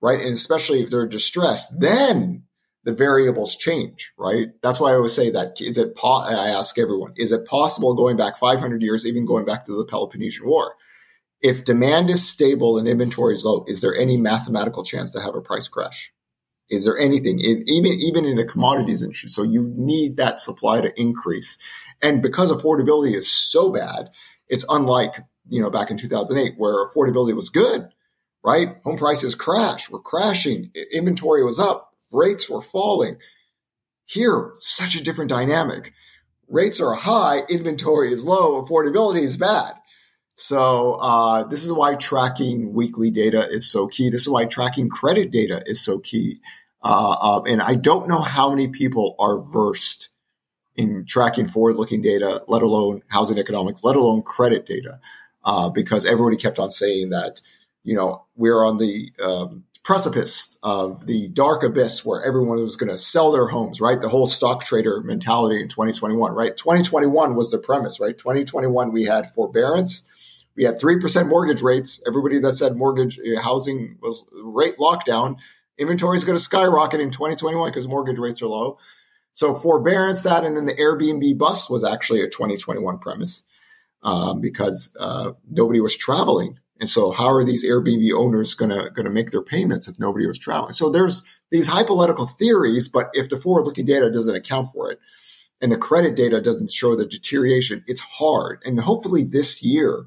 right, 0.00 0.20
and 0.20 0.32
especially 0.32 0.82
if 0.82 0.90
they're 0.90 1.06
distressed, 1.06 1.80
then 1.80 2.44
the 2.84 2.92
variables 2.92 3.56
change, 3.56 4.12
right? 4.16 4.48
That's 4.62 4.80
why 4.80 4.92
I 4.92 4.94
always 4.94 5.12
say 5.12 5.30
that 5.30 5.60
is 5.60 5.76
it 5.76 5.96
po- 5.96 6.22
I 6.22 6.48
ask 6.48 6.78
everyone, 6.78 7.12
is 7.16 7.32
it 7.32 7.44
possible 7.44 7.94
going 7.94 8.16
back 8.16 8.38
500 8.38 8.80
years, 8.82 9.04
even 9.04 9.26
going 9.26 9.44
back 9.44 9.66
to 9.66 9.76
the 9.76 9.84
Peloponnesian 9.84 10.46
War? 10.46 10.76
If 11.42 11.64
demand 11.64 12.08
is 12.08 12.26
stable 12.26 12.78
and 12.78 12.86
inventory 12.86 13.34
is 13.34 13.44
low, 13.44 13.64
is 13.66 13.80
there 13.80 13.94
any 13.94 14.16
mathematical 14.16 14.84
chance 14.84 15.10
to 15.12 15.20
have 15.20 15.34
a 15.34 15.40
price 15.40 15.68
crash? 15.68 16.12
Is 16.70 16.84
there 16.84 16.96
anything, 16.96 17.40
in, 17.40 17.62
even 17.66 17.92
even 17.92 18.24
in 18.24 18.38
a 18.38 18.46
commodities 18.46 19.02
industry? 19.02 19.28
So 19.28 19.42
you 19.42 19.72
need 19.76 20.16
that 20.16 20.38
supply 20.38 20.80
to 20.80 21.00
increase, 21.00 21.58
and 22.00 22.22
because 22.22 22.52
affordability 22.52 23.14
is 23.14 23.30
so 23.30 23.72
bad, 23.72 24.10
it's 24.48 24.64
unlike 24.68 25.16
you 25.48 25.60
know 25.60 25.70
back 25.70 25.90
in 25.90 25.96
2008 25.96 26.54
where 26.56 26.86
affordability 26.86 27.34
was 27.34 27.50
good, 27.50 27.88
right? 28.44 28.76
Home 28.84 28.96
prices 28.96 29.34
crashed, 29.34 29.90
were 29.90 30.00
crashing, 30.00 30.70
inventory 30.92 31.44
was 31.44 31.58
up, 31.58 31.92
rates 32.12 32.48
were 32.48 32.62
falling. 32.62 33.18
Here, 34.06 34.50
such 34.54 34.96
a 34.96 35.04
different 35.04 35.30
dynamic. 35.30 35.92
Rates 36.48 36.80
are 36.80 36.94
high, 36.94 37.42
inventory 37.48 38.12
is 38.12 38.24
low, 38.24 38.60
affordability 38.62 39.22
is 39.22 39.36
bad. 39.36 39.74
So 40.34 40.94
uh, 40.94 41.44
this 41.44 41.64
is 41.64 41.72
why 41.72 41.96
tracking 41.96 42.72
weekly 42.72 43.10
data 43.10 43.46
is 43.50 43.70
so 43.70 43.86
key. 43.88 44.08
This 44.08 44.22
is 44.22 44.28
why 44.28 44.46
tracking 44.46 44.88
credit 44.88 45.30
data 45.30 45.62
is 45.66 45.84
so 45.84 45.98
key. 45.98 46.40
Uh, 46.82 47.16
uh, 47.20 47.42
and 47.46 47.60
I 47.60 47.74
don't 47.74 48.08
know 48.08 48.20
how 48.20 48.50
many 48.50 48.68
people 48.68 49.14
are 49.18 49.38
versed 49.38 50.08
in 50.76 51.04
tracking 51.06 51.46
forward-looking 51.46 52.00
data, 52.00 52.42
let 52.48 52.62
alone 52.62 53.02
housing 53.08 53.38
economics, 53.38 53.84
let 53.84 53.96
alone 53.96 54.22
credit 54.22 54.64
data, 54.64 54.98
uh, 55.44 55.68
because 55.68 56.06
everybody 56.06 56.36
kept 56.36 56.58
on 56.58 56.70
saying 56.70 57.10
that 57.10 57.40
you 57.82 57.94
know 57.94 58.24
we're 58.36 58.64
on 58.64 58.78
the 58.78 59.12
um, 59.22 59.64
precipice 59.82 60.58
of 60.62 61.06
the 61.06 61.28
dark 61.28 61.62
abyss 61.62 62.04
where 62.04 62.24
everyone 62.24 62.60
was 62.60 62.76
going 62.76 62.90
to 62.90 62.98
sell 62.98 63.32
their 63.32 63.46
homes, 63.46 63.80
right? 63.80 64.00
The 64.00 64.08
whole 64.08 64.26
stock 64.26 64.64
trader 64.64 65.00
mentality 65.02 65.60
in 65.60 65.68
2021, 65.68 66.32
right? 66.32 66.56
2021 66.56 67.34
was 67.34 67.50
the 67.50 67.58
premise, 67.58 68.00
right? 68.00 68.16
2021 68.16 68.92
we 68.92 69.04
had 69.04 69.30
forbearance 69.30 70.04
we 70.56 70.64
had 70.64 70.78
3% 70.78 71.28
mortgage 71.28 71.62
rates. 71.62 72.02
Everybody 72.06 72.38
that 72.40 72.52
said 72.52 72.76
mortgage 72.76 73.18
uh, 73.18 73.40
housing 73.40 73.96
was 74.02 74.26
rate 74.32 74.76
lockdown. 74.78 75.38
Inventory 75.80 76.16
is 76.16 76.24
going 76.24 76.36
to 76.36 76.42
skyrocket 76.42 77.00
in 77.00 77.10
2021 77.10 77.70
because 77.70 77.88
mortgage 77.88 78.18
rates 78.18 78.42
are 78.42 78.48
low. 78.48 78.78
So 79.32 79.54
forbearance 79.54 80.22
that, 80.22 80.44
and 80.44 80.56
then 80.56 80.66
the 80.66 80.74
Airbnb 80.74 81.38
bust 81.38 81.70
was 81.70 81.84
actually 81.84 82.20
a 82.20 82.28
2021 82.28 82.98
premise 82.98 83.44
um, 84.02 84.40
because 84.40 84.94
uh, 85.00 85.32
nobody 85.50 85.80
was 85.80 85.96
traveling. 85.96 86.58
And 86.80 86.88
so, 86.88 87.10
how 87.10 87.30
are 87.30 87.44
these 87.44 87.64
Airbnb 87.64 88.12
owners 88.12 88.54
going 88.54 88.70
to 88.70 88.90
going 88.90 89.04
to 89.04 89.10
make 89.10 89.30
their 89.30 89.42
payments 89.42 89.88
if 89.88 89.98
nobody 89.98 90.26
was 90.26 90.38
traveling? 90.38 90.72
So 90.72 90.90
there's 90.90 91.22
these 91.50 91.68
hypothetical 91.68 92.26
theories, 92.26 92.88
but 92.88 93.10
if 93.12 93.28
the 93.28 93.36
forward-looking 93.36 93.84
data 93.84 94.10
doesn't 94.10 94.34
account 94.34 94.68
for 94.72 94.90
it, 94.90 94.98
and 95.60 95.70
the 95.70 95.76
credit 95.76 96.16
data 96.16 96.40
doesn't 96.40 96.70
show 96.70 96.96
the 96.96 97.06
deterioration, 97.06 97.82
it's 97.86 98.00
hard. 98.00 98.62
And 98.64 98.80
hopefully, 98.80 99.24
this 99.24 99.62
year 99.62 100.06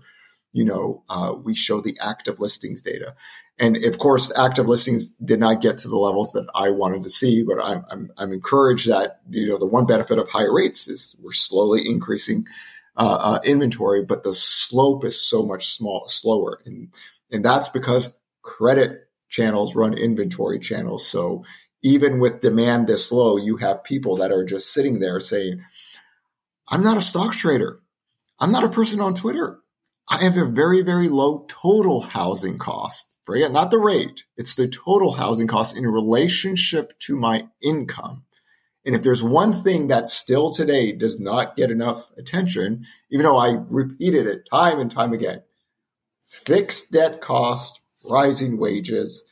you 0.53 0.63
know, 0.63 1.03
uh, 1.09 1.33
we 1.43 1.55
show 1.55 1.81
the 1.81 1.97
active 2.01 2.39
listings 2.39 2.81
data. 2.81 3.15
And 3.59 3.77
of 3.85 3.97
course, 3.99 4.35
active 4.37 4.67
listings 4.67 5.11
did 5.11 5.39
not 5.39 5.61
get 5.61 5.77
to 5.79 5.87
the 5.87 5.97
levels 5.97 6.33
that 6.33 6.47
I 6.55 6.69
wanted 6.69 7.03
to 7.03 7.09
see, 7.09 7.43
but 7.43 7.63
I'm, 7.63 7.85
I'm, 7.89 8.11
I'm 8.17 8.33
encouraged 8.33 8.89
that, 8.89 9.21
you 9.29 9.47
know, 9.47 9.59
the 9.59 9.67
one 9.67 9.85
benefit 9.85 10.17
of 10.17 10.27
higher 10.27 10.53
rates 10.53 10.87
is 10.87 11.15
we're 11.21 11.31
slowly 11.31 11.81
increasing 11.87 12.47
uh, 12.97 13.17
uh, 13.19 13.39
inventory, 13.43 14.03
but 14.03 14.23
the 14.23 14.33
slope 14.33 15.05
is 15.05 15.21
so 15.21 15.43
much 15.43 15.69
small, 15.69 16.03
slower. 16.05 16.61
And, 16.65 16.89
and 17.31 17.45
that's 17.45 17.69
because 17.69 18.17
credit 18.41 19.07
channels 19.29 19.75
run 19.75 19.93
inventory 19.93 20.59
channels. 20.59 21.07
So 21.07 21.45
even 21.83 22.19
with 22.19 22.39
demand 22.39 22.87
this 22.87 23.11
low, 23.11 23.37
you 23.37 23.57
have 23.57 23.83
people 23.83 24.17
that 24.17 24.31
are 24.31 24.45
just 24.45 24.73
sitting 24.73 24.99
there 24.99 25.19
saying, 25.19 25.61
I'm 26.67 26.81
not 26.81 26.97
a 26.97 27.01
stock 27.01 27.33
trader. 27.33 27.79
I'm 28.39 28.51
not 28.51 28.63
a 28.63 28.69
person 28.69 28.99
on 28.99 29.13
Twitter. 29.13 29.59
I 30.09 30.17
have 30.23 30.37
a 30.37 30.45
very, 30.45 30.81
very 30.81 31.07
low 31.07 31.45
total 31.47 32.01
housing 32.01 32.57
cost. 32.57 33.17
Forget 33.23 33.51
not 33.51 33.71
the 33.71 33.79
rate. 33.79 34.25
It's 34.35 34.55
the 34.55 34.67
total 34.67 35.13
housing 35.13 35.47
cost 35.47 35.77
in 35.77 35.87
relationship 35.87 36.97
to 36.99 37.15
my 37.15 37.47
income. 37.61 38.23
And 38.85 38.95
if 38.95 39.03
there's 39.03 39.23
one 39.23 39.53
thing 39.53 39.87
that 39.87 40.09
still 40.09 40.51
today 40.51 40.91
does 40.91 41.19
not 41.19 41.55
get 41.55 41.71
enough 41.71 42.11
attention, 42.17 42.85
even 43.09 43.23
though 43.23 43.37
I 43.37 43.57
repeated 43.69 44.27
it 44.27 44.47
time 44.51 44.79
and 44.79 44.91
time 44.91 45.13
again, 45.13 45.41
fixed 46.21 46.91
debt 46.91 47.21
cost, 47.21 47.79
rising 48.09 48.57
wages, 48.57 49.23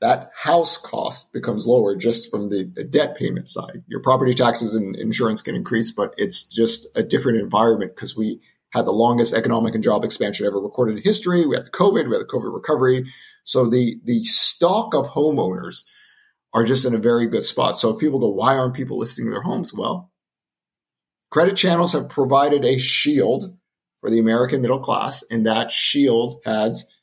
that 0.00 0.30
house 0.34 0.78
cost 0.78 1.32
becomes 1.32 1.66
lower 1.66 1.96
just 1.96 2.30
from 2.30 2.48
the, 2.48 2.70
the, 2.72 2.84
debt 2.84 3.16
payment 3.16 3.48
side. 3.48 3.82
Your 3.88 4.00
property 4.00 4.32
taxes 4.32 4.74
and 4.74 4.94
insurance 4.96 5.42
can 5.42 5.56
increase, 5.56 5.90
but 5.90 6.14
it's 6.16 6.44
just 6.44 6.86
a 6.94 7.02
different 7.02 7.40
environment 7.40 7.94
because 7.94 8.16
we 8.16 8.40
had 8.72 8.86
the 8.86 8.92
longest 8.92 9.34
economic 9.34 9.74
and 9.74 9.84
job 9.84 10.04
expansion 10.04 10.46
ever 10.46 10.60
recorded 10.60 10.96
in 10.96 11.02
history. 11.02 11.46
We 11.46 11.56
had 11.56 11.66
the 11.66 11.70
COVID, 11.70 12.08
we 12.08 12.14
had 12.14 12.22
the 12.22 12.32
COVID 12.32 12.52
recovery. 12.52 13.06
So 13.44 13.66
the, 13.66 13.96
the 14.04 14.22
stock 14.24 14.94
of 14.94 15.06
homeowners 15.06 15.84
are 16.52 16.64
just 16.64 16.84
in 16.84 16.94
a 16.94 16.98
very 16.98 17.26
good 17.26 17.44
spot. 17.44 17.78
So 17.78 17.90
if 17.90 18.00
people 18.00 18.18
go, 18.18 18.28
why 18.28 18.56
aren't 18.56 18.74
people 18.74 18.98
listing 18.98 19.30
their 19.30 19.42
homes? 19.42 19.72
Well, 19.72 20.10
credit 21.30 21.56
channels 21.56 21.92
have 21.92 22.08
provided 22.08 22.64
a 22.64 22.78
shield 22.78 23.56
for 24.00 24.10
the 24.10 24.18
American 24.18 24.62
middle 24.62 24.78
class, 24.78 25.24
and 25.30 25.46
that 25.46 25.70
shield 25.70 26.40
has 26.44 26.94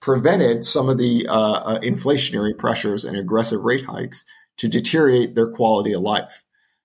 prevented 0.00 0.64
some 0.64 0.88
of 0.88 0.98
the 0.98 1.26
uh, 1.28 1.52
uh, 1.52 1.80
inflationary 1.80 2.56
pressures 2.56 3.04
and 3.04 3.16
aggressive 3.16 3.62
rate 3.62 3.84
hikes 3.84 4.24
to 4.56 4.68
deteriorate 4.68 5.34
their 5.34 5.50
quality 5.50 5.92
of 5.92 6.00
life. 6.00 6.42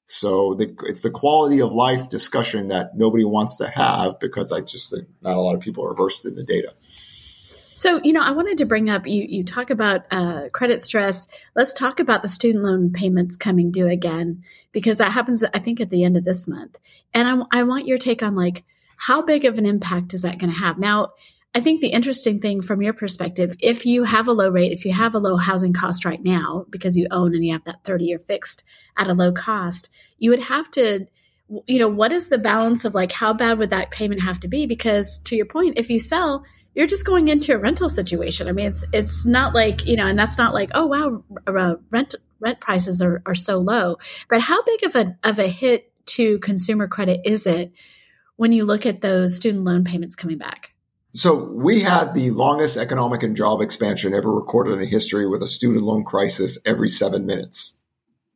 So 0.07 0.53
the, 0.53 0.75
it's 0.83 1.01
the 1.01 1.09
quality 1.09 1.61
of 1.61 1.71
life 1.71 2.09
discussion 2.09 2.67
that 2.67 2.95
nobody 2.95 3.23
wants 3.23 3.57
to 3.57 3.67
have 3.67 4.19
because 4.19 4.51
I 4.51 4.61
just 4.61 4.91
think 4.91 5.07
not 5.21 5.35
a 5.35 5.41
lot 5.41 5.55
of 5.55 5.61
people 5.61 5.85
are 5.85 5.95
versed 5.95 6.25
in 6.25 6.35
the 6.35 6.43
data. 6.43 6.71
So, 7.77 7.99
you 8.03 8.13
know, 8.13 8.21
I 8.23 8.31
wanted 8.31 8.57
to 8.59 8.65
bring 8.65 8.89
up 8.89 9.05
you. 9.05 9.25
You 9.27 9.43
talk 9.43 9.69
about 9.69 10.05
uh, 10.09 10.47
credit 10.53 10.79
stress. 10.79 11.27
Let's 11.55 11.73
talk 11.73 11.99
about 11.99 12.21
the 12.21 12.29
student 12.29 12.63
loan 12.63 12.93
payments 12.93 13.35
coming 13.35 13.69
due 13.69 13.87
again 13.87 14.43
because 14.71 14.99
that 14.99 15.11
happens, 15.11 15.43
I 15.43 15.59
think, 15.59 15.81
at 15.81 15.89
the 15.89 16.05
end 16.05 16.15
of 16.15 16.23
this 16.23 16.47
month. 16.47 16.79
And 17.13 17.27
I, 17.27 17.59
I 17.59 17.63
want 17.63 17.85
your 17.85 17.97
take 17.97 18.23
on 18.23 18.33
like 18.33 18.63
how 18.95 19.21
big 19.21 19.43
of 19.43 19.57
an 19.57 19.65
impact 19.65 20.13
is 20.13 20.21
that 20.21 20.37
going 20.37 20.53
to 20.53 20.57
have? 20.57 20.77
Now, 20.77 21.13
I 21.55 21.61
think 21.61 21.79
the 21.79 21.87
interesting 21.87 22.41
thing 22.41 22.61
from 22.61 22.81
your 22.81 22.91
perspective, 22.91 23.55
if 23.61 23.85
you 23.85 24.03
have 24.03 24.27
a 24.27 24.33
low 24.33 24.49
rate, 24.49 24.73
if 24.73 24.83
you 24.83 24.91
have 24.91 25.15
a 25.15 25.19
low 25.19 25.37
housing 25.37 25.71
cost 25.71 26.03
right 26.03 26.21
now 26.21 26.65
because 26.69 26.97
you 26.97 27.07
own 27.11 27.33
and 27.33 27.45
you 27.45 27.53
have 27.53 27.63
that 27.63 27.85
30 27.85 28.03
year 28.03 28.19
fixed 28.19 28.65
at 28.97 29.07
a 29.07 29.13
low 29.13 29.31
cost, 29.31 29.89
you 30.17 30.31
would 30.31 30.41
have 30.41 30.69
to, 30.71 31.07
you 31.65 31.79
know, 31.79 31.87
what 31.87 32.11
is 32.11 32.27
the 32.27 32.37
balance 32.37 32.83
of 32.83 32.93
like 32.93 33.13
how 33.13 33.31
bad 33.31 33.57
would 33.57 33.69
that 33.69 33.89
payment 33.89 34.21
have 34.21 34.41
to 34.41 34.49
be? 34.49 34.65
Because 34.65 35.17
to 35.19 35.37
your 35.37 35.45
point, 35.45 35.79
if 35.79 35.89
you 35.89 35.97
sell, 35.97 36.43
you're 36.73 36.87
just 36.87 37.05
going 37.05 37.29
into 37.29 37.55
a 37.55 37.57
rental 37.57 37.87
situation. 37.87 38.49
I 38.49 38.51
mean, 38.51 38.67
it's 38.67 38.83
it's 38.91 39.25
not 39.25 39.55
like 39.55 39.85
you 39.87 39.95
know, 39.95 40.07
and 40.07 40.19
that's 40.19 40.37
not 40.37 40.53
like 40.53 40.71
oh 40.73 40.87
wow, 40.87 41.23
rent 41.89 42.15
rent 42.41 42.59
prices 42.59 43.01
are, 43.01 43.21
are 43.25 43.33
so 43.33 43.59
low. 43.59 43.95
But 44.27 44.41
how 44.41 44.61
big 44.63 44.83
of 44.83 44.95
a 44.97 45.17
of 45.23 45.39
a 45.39 45.47
hit 45.47 45.89
to 46.07 46.37
consumer 46.39 46.89
credit 46.89 47.21
is 47.23 47.47
it 47.47 47.71
when 48.35 48.51
you 48.51 48.65
look 48.65 48.85
at 48.85 48.99
those 48.99 49.37
student 49.37 49.63
loan 49.63 49.85
payments 49.85 50.17
coming 50.17 50.37
back? 50.37 50.74
So 51.15 51.45
we 51.45 51.79
had 51.79 52.13
the 52.13 52.31
longest 52.31 52.75
economic 52.75 53.23
and 53.23 53.37
job 53.37 53.61
expansion 53.61 54.13
ever 54.13 54.33
recorded 54.33 54.81
in 54.81 54.85
history 54.89 55.25
with 55.25 55.41
a 55.41 55.47
student 55.47 55.85
loan 55.85 56.03
crisis 56.03 56.57
every 56.65 56.89
seven 56.89 57.25
minutes. 57.25 57.77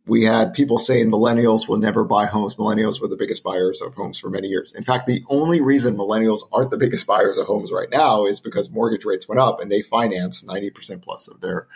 We 0.08 0.24
had 0.24 0.54
people 0.54 0.78
saying 0.78 1.12
millennials 1.12 1.68
will 1.68 1.78
never 1.78 2.06
buy 2.06 2.26
homes. 2.26 2.56
Millennials 2.56 3.02
were 3.02 3.10
the 3.10 3.18
biggest 3.18 3.44
buyers 3.44 3.82
of 3.82 3.96
homes 3.96 4.18
for 4.18 4.30
many 4.30 4.48
years. 4.48 4.74
In 4.74 4.84
fact, 4.84 5.08
the 5.08 5.26
only 5.28 5.60
reason 5.60 5.98
millennials 5.98 6.48
aren't 6.54 6.72
the 6.72 6.78
biggest 6.78 7.06
buyers 7.06 7.38
of 7.38 7.48
homes 7.48 7.74
right 7.74 7.90
now 7.92 8.26
is 8.26 8.40
because 8.40 8.72
mortgage 8.72 9.04
rates 9.04 9.28
went 9.28 9.42
up 9.42 9.60
and 9.60 9.70
they 9.70 9.82
finance 9.82 10.46
90% 10.46 11.02
plus 11.02 11.28
of 11.28 11.42
their 11.42 11.68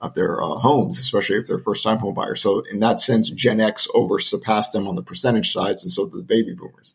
of 0.00 0.14
their 0.14 0.42
uh, 0.42 0.46
homes, 0.46 0.98
especially 0.98 1.36
if 1.36 1.46
they're 1.46 1.58
first 1.58 1.84
time 1.84 1.98
home 1.98 2.14
buyers. 2.14 2.40
So 2.40 2.60
in 2.60 2.80
that 2.80 2.98
sense, 2.98 3.28
Gen 3.28 3.60
X 3.60 3.88
over 3.94 4.18
surpassed 4.18 4.72
them 4.72 4.88
on 4.88 4.94
the 4.94 5.02
percentage 5.02 5.52
sides 5.52 5.82
and 5.82 5.92
so 5.92 6.06
did 6.06 6.18
the 6.18 6.22
baby 6.22 6.54
boomers. 6.54 6.94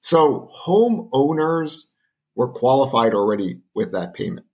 So 0.00 0.48
home 0.50 1.08
owners 1.12 1.89
were 2.40 2.48
qualified 2.48 3.12
already 3.12 3.60
with 3.74 3.92
that 3.92 4.14
payment. 4.14 4.46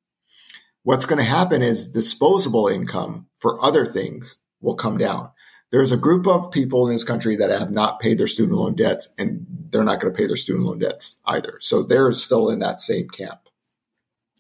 What's 0.82 1.04
going 1.04 1.20
to 1.22 1.30
happen 1.30 1.62
is 1.62 1.92
disposable 1.92 2.66
income 2.66 3.28
for 3.38 3.64
other 3.64 3.86
things 3.86 4.38
will 4.60 4.74
come 4.74 4.98
down. 4.98 5.30
There's 5.70 5.92
a 5.92 5.96
group 5.96 6.26
of 6.26 6.50
people 6.50 6.88
in 6.88 6.92
this 6.92 7.04
country 7.04 7.36
that 7.36 7.50
have 7.50 7.70
not 7.70 8.00
paid 8.00 8.18
their 8.18 8.26
student 8.26 8.58
loan 8.58 8.74
debts 8.74 9.14
and 9.18 9.46
they're 9.70 9.84
not 9.84 10.00
going 10.00 10.12
to 10.12 10.18
pay 10.18 10.26
their 10.26 10.34
student 10.34 10.64
loan 10.64 10.80
debts 10.80 11.20
either. 11.26 11.58
So 11.60 11.84
they're 11.84 12.10
still 12.10 12.50
in 12.50 12.58
that 12.58 12.80
same 12.80 13.08
camp. 13.08 13.38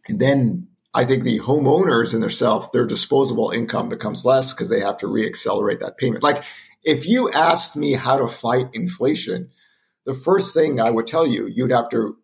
And 0.08 0.18
then 0.18 0.66
I 0.92 1.04
think 1.04 1.22
the 1.22 1.38
homeowners 1.38 2.16
in 2.16 2.22
themselves, 2.22 2.68
their 2.72 2.84
disposable 2.84 3.52
income 3.52 3.88
becomes 3.88 4.24
less 4.24 4.54
because 4.54 4.70
they 4.70 4.80
have 4.80 4.96
to 4.98 5.06
reaccelerate 5.06 5.78
that 5.82 5.98
payment. 5.98 6.24
Like 6.24 6.42
if 6.82 7.06
you 7.06 7.30
asked 7.30 7.76
me 7.76 7.92
how 7.92 8.18
to 8.18 8.26
fight 8.26 8.70
inflation, 8.72 9.50
the 10.04 10.14
first 10.14 10.52
thing 10.52 10.80
I 10.80 10.90
would 10.90 11.06
tell 11.06 11.28
you, 11.28 11.46
you'd 11.46 11.70
have 11.70 11.90
to 11.90 12.16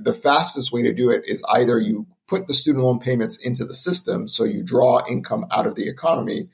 the 0.00 0.12
fastest 0.12 0.72
way 0.72 0.82
to 0.82 0.92
do 0.92 1.10
it 1.10 1.24
is 1.26 1.44
either 1.48 1.78
you 1.78 2.06
put 2.26 2.46
the 2.46 2.54
student 2.54 2.84
loan 2.84 3.00
payments 3.00 3.44
into 3.44 3.64
the 3.64 3.74
system 3.74 4.28
so 4.28 4.44
you 4.44 4.62
draw 4.62 5.02
income 5.08 5.46
out 5.50 5.66
of 5.66 5.74
the 5.74 5.88
economy 5.88 6.48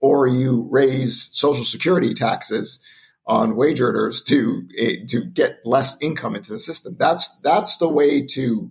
or 0.00 0.26
you 0.26 0.66
raise 0.70 1.30
social 1.32 1.64
security 1.64 2.12
taxes 2.12 2.84
on 3.26 3.56
wage 3.56 3.80
earners 3.80 4.22
to 4.24 4.68
eh, 4.76 4.96
to 5.08 5.24
get 5.24 5.60
less 5.64 5.96
income 6.02 6.34
into 6.34 6.52
the 6.52 6.58
system. 6.58 6.96
That's 6.98 7.40
that's 7.40 7.76
the 7.78 7.88
way 7.88 8.26
to 8.26 8.70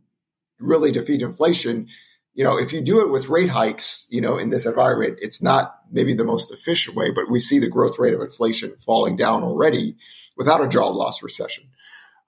really 0.59 0.91
defeat 0.91 1.21
inflation. 1.21 1.87
You 2.33 2.43
know, 2.43 2.57
if 2.57 2.71
you 2.71 2.81
do 2.81 3.01
it 3.01 3.11
with 3.11 3.29
rate 3.29 3.49
hikes, 3.49 4.05
you 4.09 4.21
know, 4.21 4.37
in 4.37 4.49
this 4.49 4.65
environment, 4.65 5.19
it's 5.21 5.41
not 5.41 5.75
maybe 5.91 6.13
the 6.13 6.23
most 6.23 6.51
efficient 6.51 6.95
way, 6.95 7.11
but 7.11 7.29
we 7.29 7.39
see 7.39 7.59
the 7.59 7.69
growth 7.69 7.99
rate 7.99 8.13
of 8.13 8.21
inflation 8.21 8.75
falling 8.77 9.15
down 9.15 9.43
already 9.43 9.97
without 10.37 10.63
a 10.63 10.69
job 10.69 10.95
loss 10.95 11.23
recession. 11.23 11.65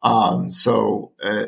Um, 0.02 0.50
so 0.50 1.14
uh, 1.24 1.46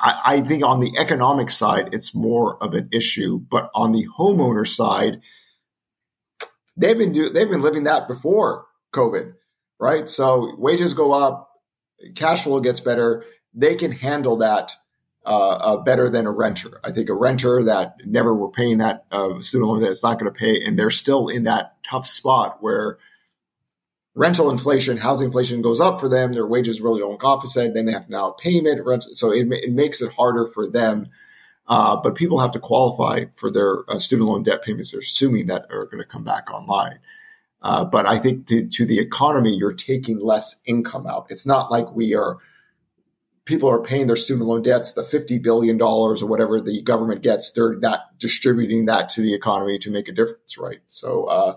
I, 0.00 0.20
I 0.24 0.40
think 0.40 0.64
on 0.64 0.80
the 0.80 0.96
economic 0.98 1.50
side, 1.50 1.90
it's 1.92 2.14
more 2.14 2.62
of 2.62 2.74
an 2.74 2.88
issue, 2.92 3.38
but 3.38 3.70
on 3.74 3.92
the 3.92 4.06
homeowner 4.18 4.66
side, 4.66 5.20
they've 6.76 6.98
been 6.98 7.12
do, 7.12 7.28
they've 7.28 7.50
been 7.50 7.62
living 7.62 7.84
that 7.84 8.08
before 8.08 8.66
COVID 8.92 9.34
right? 9.78 10.08
So 10.08 10.54
wages 10.56 10.94
go 10.94 11.12
up, 11.12 11.50
cash 12.14 12.44
flow 12.44 12.60
gets 12.60 12.80
better. 12.80 13.24
They 13.52 13.74
can 13.74 13.92
handle 13.92 14.38
that 14.38 14.72
uh, 15.26 15.58
uh, 15.60 15.76
better 15.82 16.10
than 16.10 16.26
a 16.26 16.30
renter. 16.30 16.80
I 16.82 16.90
think 16.90 17.08
a 17.08 17.14
renter 17.14 17.64
that 17.64 17.96
never 18.04 18.34
were 18.34 18.50
paying 18.50 18.78
that 18.78 19.04
uh, 19.10 19.40
student 19.40 19.70
loan 19.70 19.82
that 19.82 19.90
is 19.90 20.02
not 20.02 20.18
going 20.18 20.32
to 20.32 20.38
pay, 20.38 20.62
and 20.64 20.78
they're 20.78 20.90
still 20.90 21.28
in 21.28 21.44
that 21.44 21.76
tough 21.82 22.06
spot 22.06 22.58
where 22.60 22.98
rental 24.14 24.50
inflation, 24.50 24.96
housing 24.96 25.26
inflation 25.26 25.62
goes 25.62 25.80
up 25.80 26.00
for 26.00 26.08
them. 26.08 26.32
Their 26.32 26.46
wages 26.46 26.80
really 26.80 27.00
don't 27.00 27.18
compensate. 27.18 27.74
Then 27.74 27.86
they 27.86 27.92
have 27.92 28.08
now 28.08 28.30
payment 28.30 28.84
rent, 28.84 29.04
so 29.04 29.32
it, 29.32 29.46
it 29.50 29.72
makes 29.72 30.00
it 30.00 30.12
harder 30.12 30.46
for 30.46 30.68
them. 30.68 31.08
Uh, 31.66 31.96
but 31.96 32.14
people 32.14 32.40
have 32.40 32.52
to 32.52 32.60
qualify 32.60 33.24
for 33.34 33.50
their 33.50 33.84
uh, 33.88 33.98
student 33.98 34.28
loan 34.28 34.42
debt 34.42 34.62
payments. 34.62 34.92
They're 34.92 35.00
assuming 35.00 35.46
that 35.46 35.66
are 35.70 35.86
going 35.86 36.02
to 36.02 36.08
come 36.08 36.24
back 36.24 36.52
online. 36.52 36.98
Uh, 37.62 37.86
but 37.86 38.04
I 38.04 38.18
think 38.18 38.46
to, 38.48 38.68
to 38.68 38.84
the 38.84 38.98
economy, 38.98 39.56
you're 39.56 39.72
taking 39.72 40.20
less 40.20 40.60
income 40.66 41.06
out. 41.06 41.28
It's 41.30 41.46
not 41.46 41.70
like 41.70 41.90
we 41.96 42.14
are, 42.14 42.36
people 43.46 43.70
are 43.70 43.82
paying 43.82 44.06
their 44.06 44.16
student 44.16 44.46
loan 44.46 44.60
debts, 44.60 44.92
the 44.92 45.00
$50 45.00 45.42
billion 45.42 45.80
or 45.80 46.14
whatever 46.26 46.60
the 46.60 46.82
government 46.82 47.22
gets, 47.22 47.52
they're 47.52 47.76
not 47.76 48.18
distributing 48.18 48.84
that 48.86 49.08
to 49.10 49.22
the 49.22 49.32
economy 49.32 49.78
to 49.78 49.90
make 49.90 50.08
a 50.08 50.12
difference, 50.12 50.58
right? 50.58 50.80
So, 50.88 51.24
uh, 51.24 51.54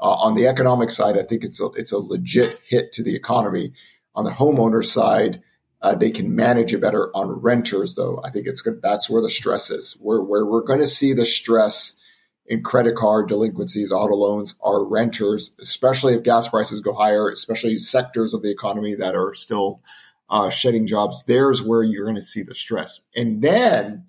uh, 0.00 0.14
on 0.14 0.34
the 0.34 0.46
economic 0.46 0.90
side, 0.90 1.18
I 1.18 1.22
think 1.22 1.44
it's 1.44 1.60
a, 1.60 1.66
it's 1.76 1.92
a 1.92 1.98
legit 1.98 2.60
hit 2.66 2.92
to 2.94 3.02
the 3.02 3.14
economy. 3.14 3.72
On 4.14 4.24
the 4.24 4.30
homeowner 4.30 4.84
side, 4.84 5.42
uh, 5.82 5.94
they 5.94 6.10
can 6.10 6.34
manage 6.34 6.74
it 6.74 6.80
better. 6.80 7.14
On 7.14 7.28
renters, 7.28 7.94
though, 7.94 8.20
I 8.24 8.30
think 8.30 8.46
it's 8.46 8.62
good. 8.62 8.80
That's 8.82 9.08
where 9.08 9.22
the 9.22 9.30
stress 9.30 9.70
is. 9.70 9.96
Where 10.00 10.20
where 10.20 10.44
we're 10.44 10.62
going 10.62 10.80
to 10.80 10.86
see 10.86 11.12
the 11.12 11.26
stress 11.26 12.02
in 12.46 12.62
credit 12.62 12.96
card 12.96 13.28
delinquencies, 13.28 13.92
auto 13.92 14.14
loans 14.14 14.56
are 14.60 14.84
renters, 14.84 15.54
especially 15.60 16.14
if 16.14 16.24
gas 16.24 16.48
prices 16.48 16.80
go 16.80 16.92
higher, 16.92 17.30
especially 17.30 17.76
sectors 17.76 18.34
of 18.34 18.42
the 18.42 18.50
economy 18.50 18.96
that 18.96 19.14
are 19.14 19.34
still 19.34 19.82
uh, 20.28 20.50
shedding 20.50 20.86
jobs. 20.86 21.24
There's 21.24 21.62
where 21.62 21.82
you're 21.82 22.06
going 22.06 22.16
to 22.16 22.22
see 22.22 22.42
the 22.42 22.54
stress. 22.54 23.00
And 23.14 23.40
then, 23.40 24.06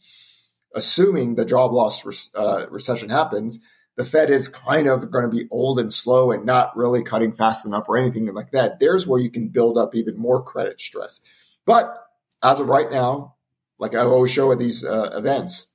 assuming 0.74 1.36
the 1.36 1.45
job 1.45 1.71
loss 1.71 2.05
re- 2.05 2.41
uh, 2.41 2.65
recession 2.69 3.10
happens, 3.10 3.60
the 3.98 4.05
Fed 4.05 4.29
is 4.29 4.48
kind 4.48 4.88
of 4.88 5.12
going 5.12 5.25
to 5.25 5.36
be 5.36 5.48
old 5.51 5.79
and 5.79 5.91
slow 5.91 6.31
and 6.31 6.45
not 6.45 6.75
really 6.77 7.03
cutting 7.03 7.33
fast 7.33 7.65
enough 7.65 7.89
or 7.89 7.98
anything 7.98 8.33
like 8.33 8.51
that. 8.51 8.79
There's 8.79 9.05
where 9.05 9.19
you 9.19 9.29
can 9.29 9.50
build 9.50 9.77
up 9.77 9.95
even 9.95 10.17
more 10.17 10.43
credit 10.43 10.79
stress. 10.79 11.21
But 11.65 11.93
as 12.41 12.60
of 12.60 12.69
right 12.69 12.89
now, 12.89 13.36
like 13.79 13.93
I 13.93 14.00
always 14.00 14.31
show 14.31 14.51
at 14.51 14.60
these 14.60 14.86
uh, 14.86 15.12
events, 15.13 15.67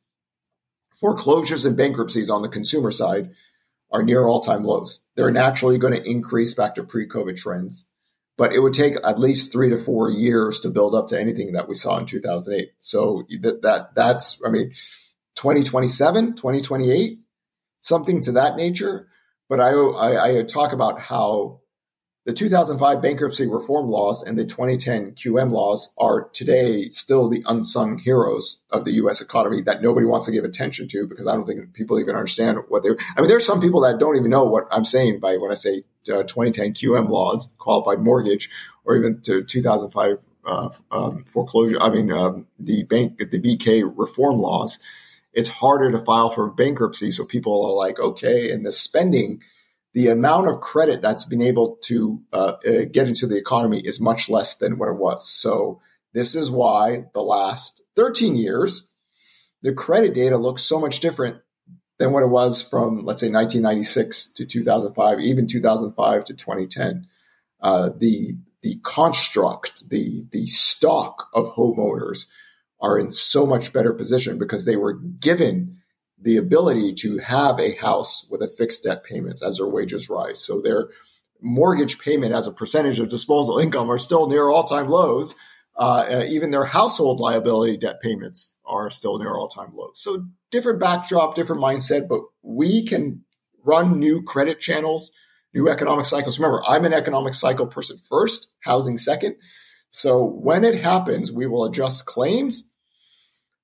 foreclosures 1.01 1.65
and 1.65 1.77
bankruptcies 1.77 2.31
on 2.31 2.43
the 2.43 2.49
consumer 2.49 2.91
side 2.91 3.33
are 3.93 4.03
near 4.03 4.25
all 4.25 4.41
time 4.41 4.65
lows. 4.65 5.03
They're 5.15 5.31
naturally 5.31 5.79
going 5.79 5.95
to 5.95 6.09
increase 6.09 6.55
back 6.55 6.77
to 6.77 6.85
pre 6.85 7.07
COVID 7.07 7.37
trends, 7.37 7.87
but 8.37 8.53
it 8.53 8.61
would 8.61 8.75
take 8.75 8.95
at 9.05 9.19
least 9.19 9.53
three 9.53 9.71
to 9.71 9.77
four 9.77 10.11
years 10.11 10.61
to 10.61 10.71
build 10.71 10.95
up 10.95 11.09
to 11.09 11.21
anything 11.21 11.53
that 11.53 11.69
we 11.69 11.75
saw 11.75 11.99
in 11.99 12.07
2008. 12.07 12.71
So 12.79 13.25
that, 13.43 13.63
that 13.63 13.95
that's, 13.95 14.43
I 14.45 14.51
mean, 14.51 14.71
2027, 15.37 16.35
2028, 16.35 17.21
something 17.87 18.23
to 18.23 18.33
that 18.33 18.57
nature. 18.57 19.09
But 19.49 19.61
I, 19.61 19.71
I, 19.71 20.39
I 20.39 20.43
talk 20.43 20.73
about 20.73 20.99
how 20.99 21.61
the 22.25 22.33
2005 22.33 23.01
bankruptcy 23.01 23.47
reform 23.47 23.89
laws 23.89 24.25
and 24.25 24.37
the 24.37 24.45
2010 24.45 25.13
QM 25.13 25.53
laws 25.53 25.95
are 25.97 26.29
today 26.31 26.91
still 26.91 27.29
the 27.29 27.45
unsung 27.47 27.99
heroes 27.99 28.61
of 28.73 28.85
the 28.85 28.95
U.S. 28.95 29.21
economy 29.21 29.63
that 29.63 29.81
nobody 29.81 30.07
wants 30.07 30.27
to 30.27 30.33
give 30.33 30.43
attention 30.43 30.89
to 30.89 31.07
because 31.07 31.29
I 31.29 31.35
don't 31.35 31.47
think 31.47 31.73
people 31.73 32.01
even 32.01 32.17
understand 32.17 32.59
what 32.67 32.83
they. 32.83 32.89
I 33.17 33.21
mean, 33.21 33.29
there's 33.29 33.47
some 33.47 33.61
people 33.61 33.83
that 33.83 34.01
don't 34.01 34.17
even 34.17 34.31
know 34.31 34.45
what 34.45 34.67
I'm 34.73 34.85
saying 34.85 35.21
by 35.21 35.37
when 35.37 35.53
I 35.53 35.55
say 35.55 35.85
uh, 36.13 36.25
2010 36.25 36.73
QM 36.73 37.09
laws, 37.09 37.55
qualified 37.59 38.01
mortgage, 38.01 38.51
or 38.85 38.97
even 38.97 39.21
to 39.23 39.45
2005 39.45 40.19
uh, 40.47 40.71
um, 40.91 41.25
foreclosure. 41.25 41.79
I 41.81 41.91
mean, 41.91 42.11
um, 42.11 42.49
the 42.59 42.83
bank, 42.83 43.19
the 43.19 43.41
BK 43.41 43.89
reform 43.95 44.39
laws. 44.39 44.81
It's 45.37 45.49
harder 45.49 45.93
to 45.93 46.01
file 46.01 46.31
for 46.31 46.51
bankruptcy, 46.51 47.13
so 47.13 47.25
people 47.25 47.67
are 47.67 47.75
like, 47.75 48.01
okay, 48.01 48.51
and 48.51 48.67
the 48.67 48.73
spending 48.73 49.43
the 49.97 50.09
amount 50.09 50.47
of 50.47 50.61
credit 50.61 51.01
that's 51.01 51.25
been 51.25 51.41
able 51.41 51.79
to 51.85 52.23
uh, 52.31 52.53
uh, 52.69 52.85
get 52.93 53.07
into 53.09 53.27
the 53.27 53.39
economy 53.39 53.81
is 53.81 53.99
much 53.99 54.29
less 54.29 54.59
than 54.59 54.77
what 54.77 54.91
it 54.91 54.99
was. 54.99 55.27
So 55.27 55.81
this 56.13 56.35
is 56.35 56.51
why 56.51 57.07
the 57.15 57.23
last 57.23 57.81
13 57.97 58.37
years, 58.37 58.93
the 59.63 59.73
credit 59.73 60.13
data 60.13 60.37
looks 60.37 60.61
so 60.61 60.79
much 60.79 61.01
different 61.01 61.39
than 61.99 62.13
what 62.13 62.23
it 62.23 62.29
was 62.29 62.61
from, 62.61 63.05
let's 63.05 63.23
say, 63.23 63.31
1996 63.31 64.33
to 64.33 64.45
2005, 64.45 65.21
even 65.21 65.47
2005 65.47 66.25
to 66.25 66.35
2010. 66.35 67.07
Uh, 67.63 67.89
the 67.97 68.37
the 68.61 68.79
construct, 68.83 69.89
the 69.89 70.27
the 70.31 70.45
stock 70.45 71.29
of 71.33 71.47
homeowners 71.55 72.27
are 72.81 72.99
in 72.99 73.11
so 73.11 73.47
much 73.47 73.73
better 73.73 73.93
position 73.93 74.39
because 74.39 74.65
they 74.65 74.77
were 74.77 74.95
given 74.95 75.77
the 76.21 76.37
ability 76.37 76.95
to 76.95 77.19
have 77.19 77.59
a 77.61 77.75
house 77.77 78.27
with 78.31 78.43
a 78.43 78.49
fixed 78.49 78.85
debt 78.85 79.05
payments 79.05 79.43
as 79.43 79.59
their 79.59 79.69
wages 79.69 80.09
rise. 80.09 80.41
So 80.41 80.61
their 80.61 80.89
mortgage 81.41 81.99
payment 81.99 82.33
as 82.33 82.47
a 82.47 82.53
percentage 82.53 83.01
of 83.01 83.09
disposable 83.09 83.59
income 83.59 83.91
are 83.91 83.99
still 83.99 84.29
near 84.29 84.49
all 84.49 84.65
time 84.65 84.89
lows. 84.89 85.35
Uh, 85.79 86.07
uh, 86.11 86.25
even 86.29 86.51
their 86.51 86.65
household 86.65 87.21
liability 87.21 87.77
debt 87.77 88.01
payments 88.01 88.57
are 88.65 88.91
still 88.91 89.19
near 89.19 89.37
all 89.37 89.49
time 89.49 89.71
lows. 89.75 90.01
So 90.01 90.25
different 90.51 90.81
backdrop, 90.81 91.35
different 91.35 91.63
mindset, 91.63 92.09
but 92.09 92.23
we 92.43 92.87
can 92.87 93.25
run 93.63 93.99
new 93.99 94.23
credit 94.23 94.61
channels, 94.61 95.13
new 95.53 95.69
economic 95.69 96.07
cycles. 96.07 96.39
Remember, 96.39 96.63
I'm 96.67 96.87
an 96.87 96.95
economic 96.95 97.35
cycle 97.35 97.67
person 97.67 97.99
first, 98.09 98.51
housing 98.61 98.97
second. 98.97 99.37
So 99.91 100.27
when 100.27 100.65
it 100.65 100.81
happens, 100.81 101.33
we 101.33 101.47
will 101.47 101.65
adjust 101.65 102.07
claims 102.07 102.71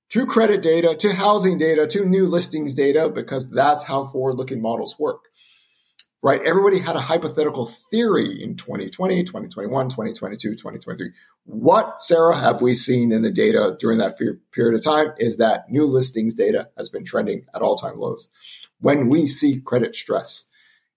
to 0.09 0.25
credit 0.25 0.61
data, 0.61 0.95
to 0.95 1.13
housing 1.13 1.57
data, 1.57 1.87
to 1.87 2.05
new 2.05 2.27
listings 2.27 2.75
data, 2.75 3.09
because 3.09 3.49
that's 3.49 3.83
how 3.83 4.03
forward 4.03 4.35
looking 4.35 4.61
models 4.61 4.97
work. 4.99 5.25
Right? 6.21 6.39
Everybody 6.45 6.79
had 6.79 6.95
a 6.95 7.01
hypothetical 7.01 7.65
theory 7.65 8.41
in 8.41 8.55
2020, 8.55 9.23
2021, 9.23 9.89
2022, 9.89 10.51
2023. 10.51 11.11
What, 11.45 12.01
Sarah, 12.01 12.37
have 12.37 12.61
we 12.61 12.75
seen 12.75 13.11
in 13.11 13.23
the 13.23 13.31
data 13.31 13.75
during 13.77 13.97
that 13.97 14.17
period 14.17 14.75
of 14.75 14.83
time 14.83 15.13
is 15.17 15.37
that 15.37 15.69
new 15.69 15.85
listings 15.85 16.35
data 16.35 16.69
has 16.77 16.89
been 16.89 17.03
trending 17.03 17.45
at 17.53 17.61
all 17.61 17.75
time 17.75 17.97
lows. 17.97 18.29
When 18.79 19.09
we 19.09 19.25
see 19.25 19.61
credit 19.61 19.95
stress, 19.95 20.45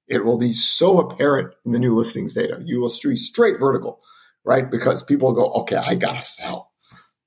it 0.07 0.25
will 0.25 0.39
be 0.39 0.53
so 0.53 1.01
apparent 1.01 1.55
in 1.65 1.73
the 1.73 1.81
new 1.81 1.95
listings 1.95 2.35
data. 2.35 2.63
You 2.65 2.81
will 2.81 2.89
see 2.89 3.17
straight 3.17 3.59
vertical, 3.59 4.01
right? 4.47 4.71
Because 4.71 5.03
people 5.03 5.35
go, 5.35 5.53
okay, 5.61 5.77
I 5.77 5.97
gotta 5.97 6.23
sell, 6.23 6.73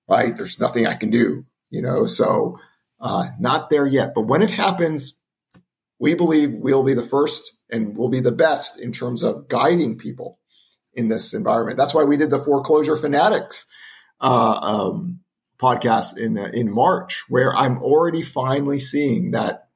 right? 0.08 0.36
There's 0.36 0.60
nothing 0.60 0.88
I 0.88 0.96
can 0.96 1.12
do 1.12 1.46
you 1.70 1.82
know, 1.82 2.06
so 2.06 2.60
uh, 3.00 3.26
not 3.40 3.70
there 3.70 3.86
yet. 3.86 4.14
But 4.16 4.24
when 4.28 4.42
it 4.42 4.52
happens, 4.52 5.16
we 6.00 6.16
believe 6.16 6.54
we'll 6.54 6.84
be 6.84 6.94
the 6.94 7.04
first 7.04 7.56
and 7.70 7.96
we'll 7.96 8.10
be 8.10 8.22
the 8.22 8.32
best 8.32 8.80
in 8.80 8.92
terms 8.92 9.24
of 9.24 9.48
guiding 9.48 9.98
people 9.98 10.40
in 10.94 11.10
this 11.10 11.34
environment. 11.34 11.78
That's 11.78 11.94
why 11.94 12.04
we 12.04 12.18
did 12.18 12.30
the 12.30 12.40
foreclosure 12.40 12.96
fanatics 12.96 13.68
uh, 14.20 14.60
um, 14.62 15.20
podcast 15.58 16.18
in 16.18 16.38
uh, 16.38 16.50
in 16.54 16.72
March, 16.72 17.26
where 17.30 17.56
I'm 17.56 17.78
already 17.80 18.22
finally 18.22 18.80
seeing 18.80 19.32
that 19.32 19.70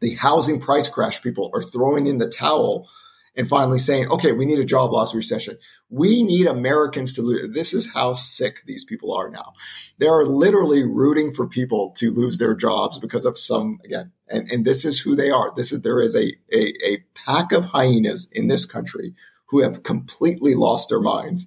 the 0.00 0.14
housing 0.14 0.60
price 0.60 0.88
crash 0.88 1.22
people 1.22 1.50
are 1.54 1.62
throwing 1.62 2.06
in 2.06 2.18
the 2.18 2.28
towel 2.28 2.88
and 3.34 3.48
finally 3.48 3.78
saying, 3.78 4.08
okay, 4.10 4.32
we 4.32 4.44
need 4.44 4.58
a 4.58 4.64
job 4.64 4.92
loss 4.92 5.14
recession. 5.14 5.56
We 5.88 6.22
need 6.22 6.46
Americans 6.46 7.14
to 7.14 7.22
lose. 7.22 7.54
This 7.54 7.72
is 7.72 7.92
how 7.92 8.12
sick 8.12 8.62
these 8.66 8.84
people 8.84 9.14
are 9.14 9.30
now. 9.30 9.54
They 9.98 10.06
are 10.06 10.24
literally 10.24 10.84
rooting 10.84 11.32
for 11.32 11.46
people 11.46 11.92
to 11.96 12.10
lose 12.10 12.36
their 12.38 12.54
jobs 12.54 12.98
because 12.98 13.24
of 13.24 13.38
some, 13.38 13.78
again, 13.84 14.12
and, 14.28 14.50
and 14.50 14.64
this 14.64 14.84
is 14.84 15.00
who 15.00 15.16
they 15.16 15.30
are. 15.30 15.52
This 15.56 15.72
is, 15.72 15.80
there 15.82 16.02
is 16.02 16.14
a, 16.14 16.30
a, 16.52 16.72
a 16.86 17.04
pack 17.14 17.52
of 17.52 17.64
hyenas 17.64 18.28
in 18.32 18.48
this 18.48 18.66
country 18.66 19.14
who 19.46 19.62
have 19.62 19.82
completely 19.82 20.54
lost 20.54 20.88
their 20.88 21.00
minds. 21.00 21.46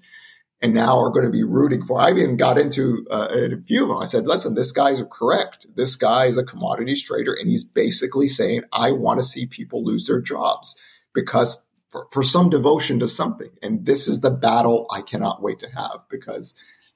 and 0.62 0.74
now 0.74 1.00
are 1.00 1.12
going 1.12 1.26
to 1.26 1.32
be 1.32 1.44
rooting 1.44 1.84
for. 1.84 2.00
I 2.00 2.10
even 2.12 2.38
got 2.38 2.58
into 2.58 3.06
uh, 3.12 3.28
a 3.32 3.62
few 3.62 3.84
of 3.84 3.90
them. 3.90 3.98
I 3.98 4.06
said, 4.06 4.26
listen, 4.26 4.56
this 4.56 4.72
guy's 4.72 5.04
correct. 5.12 5.68
This 5.76 5.96
guy 5.96 6.26
is 6.26 6.38
a 6.38 6.44
commodities 6.44 7.04
trader 7.04 7.34
and 7.34 7.48
he's 7.48 7.64
basically 7.64 8.28
saying, 8.28 8.64
I 8.72 8.92
want 8.92 9.20
to 9.20 9.24
see 9.24 9.46
people 9.46 9.84
lose 9.84 10.08
their 10.08 10.22
jobs 10.22 10.82
because 11.14 11.65
for, 11.96 12.08
for 12.12 12.24
some 12.24 12.50
devotion 12.50 13.00
to 13.00 13.08
something. 13.08 13.50
And 13.62 13.86
this 13.86 14.10
is 14.10 14.20
the 14.20 14.30
battle 14.30 14.86
I 14.92 15.02
cannot 15.02 15.42
wait 15.42 15.60
to 15.60 15.70
have 15.70 16.02
because 16.10 16.56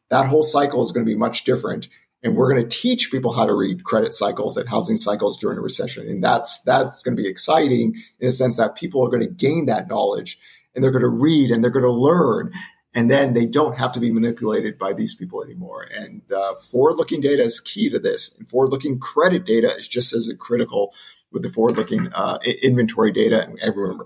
that 0.09 0.27
whole 0.27 0.43
cycle 0.43 0.83
is 0.83 0.91
going 0.91 1.05
to 1.05 1.09
be 1.09 1.17
much 1.17 1.45
different. 1.45 1.87
And 2.21 2.35
we're 2.35 2.51
going 2.51 2.67
to 2.67 2.77
teach 2.77 3.09
people 3.09 3.31
how 3.31 3.45
to 3.45 3.55
read 3.55 3.85
credit 3.85 4.13
cycles 4.13 4.57
and 4.57 4.67
housing 4.67 4.97
cycles 4.97 5.39
during 5.39 5.57
a 5.57 5.61
recession. 5.61 6.09
And 6.09 6.21
that's, 6.21 6.63
that's 6.63 7.01
going 7.01 7.15
to 7.15 7.23
be 7.23 7.29
exciting 7.29 7.95
in 8.19 8.27
the 8.27 8.31
sense 8.33 8.57
that 8.57 8.75
people 8.75 9.05
are 9.05 9.09
going 9.09 9.23
to 9.23 9.29
gain 9.29 9.67
that 9.67 9.87
knowledge 9.87 10.37
and 10.75 10.83
they're 10.83 10.91
going 10.91 11.01
to 11.01 11.07
read 11.07 11.49
and 11.49 11.63
they're 11.63 11.71
going 11.71 11.83
to 11.83 11.91
learn 11.91 12.51
and 12.99 13.09
then 13.09 13.33
they 13.33 13.45
don't 13.45 13.77
have 13.77 13.93
to 13.93 14.01
be 14.01 14.11
manipulated 14.11 14.77
by 14.77 14.91
these 14.91 15.15
people 15.15 15.41
anymore. 15.41 15.87
And 15.89 16.21
uh, 16.33 16.55
forward-looking 16.55 17.21
data 17.21 17.41
is 17.43 17.61
key 17.61 17.89
to 17.91 17.97
this, 17.97 18.37
and 18.37 18.45
forward-looking 18.45 18.99
credit 18.99 19.45
data 19.45 19.69
is 19.69 19.87
just 19.87 20.13
as 20.13 20.29
critical 20.37 20.93
with 21.31 21.41
the 21.43 21.49
forward-looking 21.49 22.09
uh, 22.13 22.39
inventory 22.61 23.13
data. 23.13 23.41
And 23.41 23.57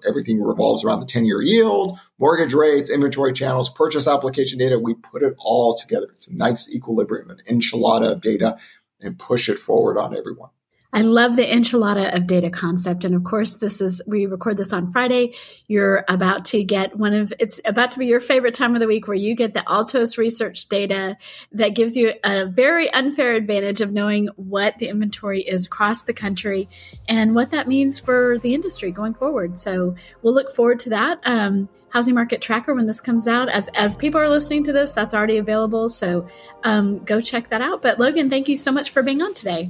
everything 0.07 0.43
revolves 0.43 0.83
around 0.83 0.99
the 0.99 1.07
10-year 1.07 1.41
yield, 1.41 1.97
mortgage 2.19 2.53
rates, 2.53 2.91
inventory 2.91 3.33
channels, 3.33 3.67
purchase 3.67 4.07
application 4.07 4.59
data. 4.59 4.77
We 4.77 4.93
put 4.93 5.23
it 5.23 5.33
all 5.39 5.73
together. 5.73 6.09
It's 6.11 6.27
a 6.27 6.35
nice 6.35 6.71
equilibrium, 6.71 7.31
an 7.31 7.39
enchilada 7.49 8.11
of 8.11 8.21
data, 8.21 8.59
and 9.01 9.17
push 9.17 9.49
it 9.49 9.57
forward 9.57 9.97
on 9.97 10.15
everyone. 10.15 10.51
I 10.93 11.01
love 11.01 11.35
the 11.35 11.45
enchilada 11.45 12.15
of 12.15 12.27
data 12.27 12.51
concept. 12.51 13.03
And 13.03 13.15
of 13.15 13.23
course, 13.23 13.55
this 13.55 13.81
is, 13.81 13.99
we 14.05 14.27
record 14.27 14.57
this 14.57 14.71
on 14.71 14.91
Friday. 14.91 15.33
You're 15.67 16.05
about 16.07 16.45
to 16.45 16.63
get 16.63 16.95
one 16.95 17.13
of, 17.13 17.33
it's 17.39 17.59
about 17.65 17.91
to 17.93 17.99
be 17.99 18.05
your 18.05 18.19
favorite 18.19 18.53
time 18.53 18.75
of 18.75 18.79
the 18.79 18.85
week 18.85 19.07
where 19.07 19.17
you 19.17 19.35
get 19.35 19.55
the 19.55 19.67
Altos 19.67 20.19
research 20.19 20.67
data 20.67 21.17
that 21.51 21.69
gives 21.69 21.97
you 21.97 22.13
a 22.23 22.45
very 22.45 22.93
unfair 22.93 23.33
advantage 23.33 23.81
of 23.81 23.91
knowing 23.91 24.27
what 24.35 24.77
the 24.77 24.87
inventory 24.87 25.41
is 25.41 25.65
across 25.65 26.03
the 26.03 26.13
country 26.13 26.69
and 27.09 27.33
what 27.33 27.49
that 27.49 27.67
means 27.67 27.99
for 27.99 28.37
the 28.39 28.53
industry 28.53 28.91
going 28.91 29.15
forward. 29.15 29.57
So 29.57 29.95
we'll 30.21 30.35
look 30.35 30.51
forward 30.51 30.79
to 30.81 30.89
that. 30.91 31.19
Um, 31.23 31.69
housing 31.89 32.15
market 32.15 32.41
tracker 32.41 32.73
when 32.73 32.87
this 32.87 32.99
comes 33.01 33.27
out 33.27 33.49
as 33.49 33.67
as 33.75 33.95
people 33.95 34.19
are 34.19 34.27
listening 34.27 34.63
to 34.63 34.73
this 34.73 34.93
that's 34.93 35.13
already 35.13 35.37
available 35.37 35.87
so 35.87 36.27
um, 36.63 36.97
go 37.05 37.21
check 37.21 37.49
that 37.49 37.61
out 37.61 37.83
but 37.83 37.99
logan 37.99 38.31
thank 38.31 38.49
you 38.49 38.57
so 38.57 38.71
much 38.71 38.89
for 38.89 39.03
being 39.03 39.21
on 39.21 39.31
today 39.35 39.69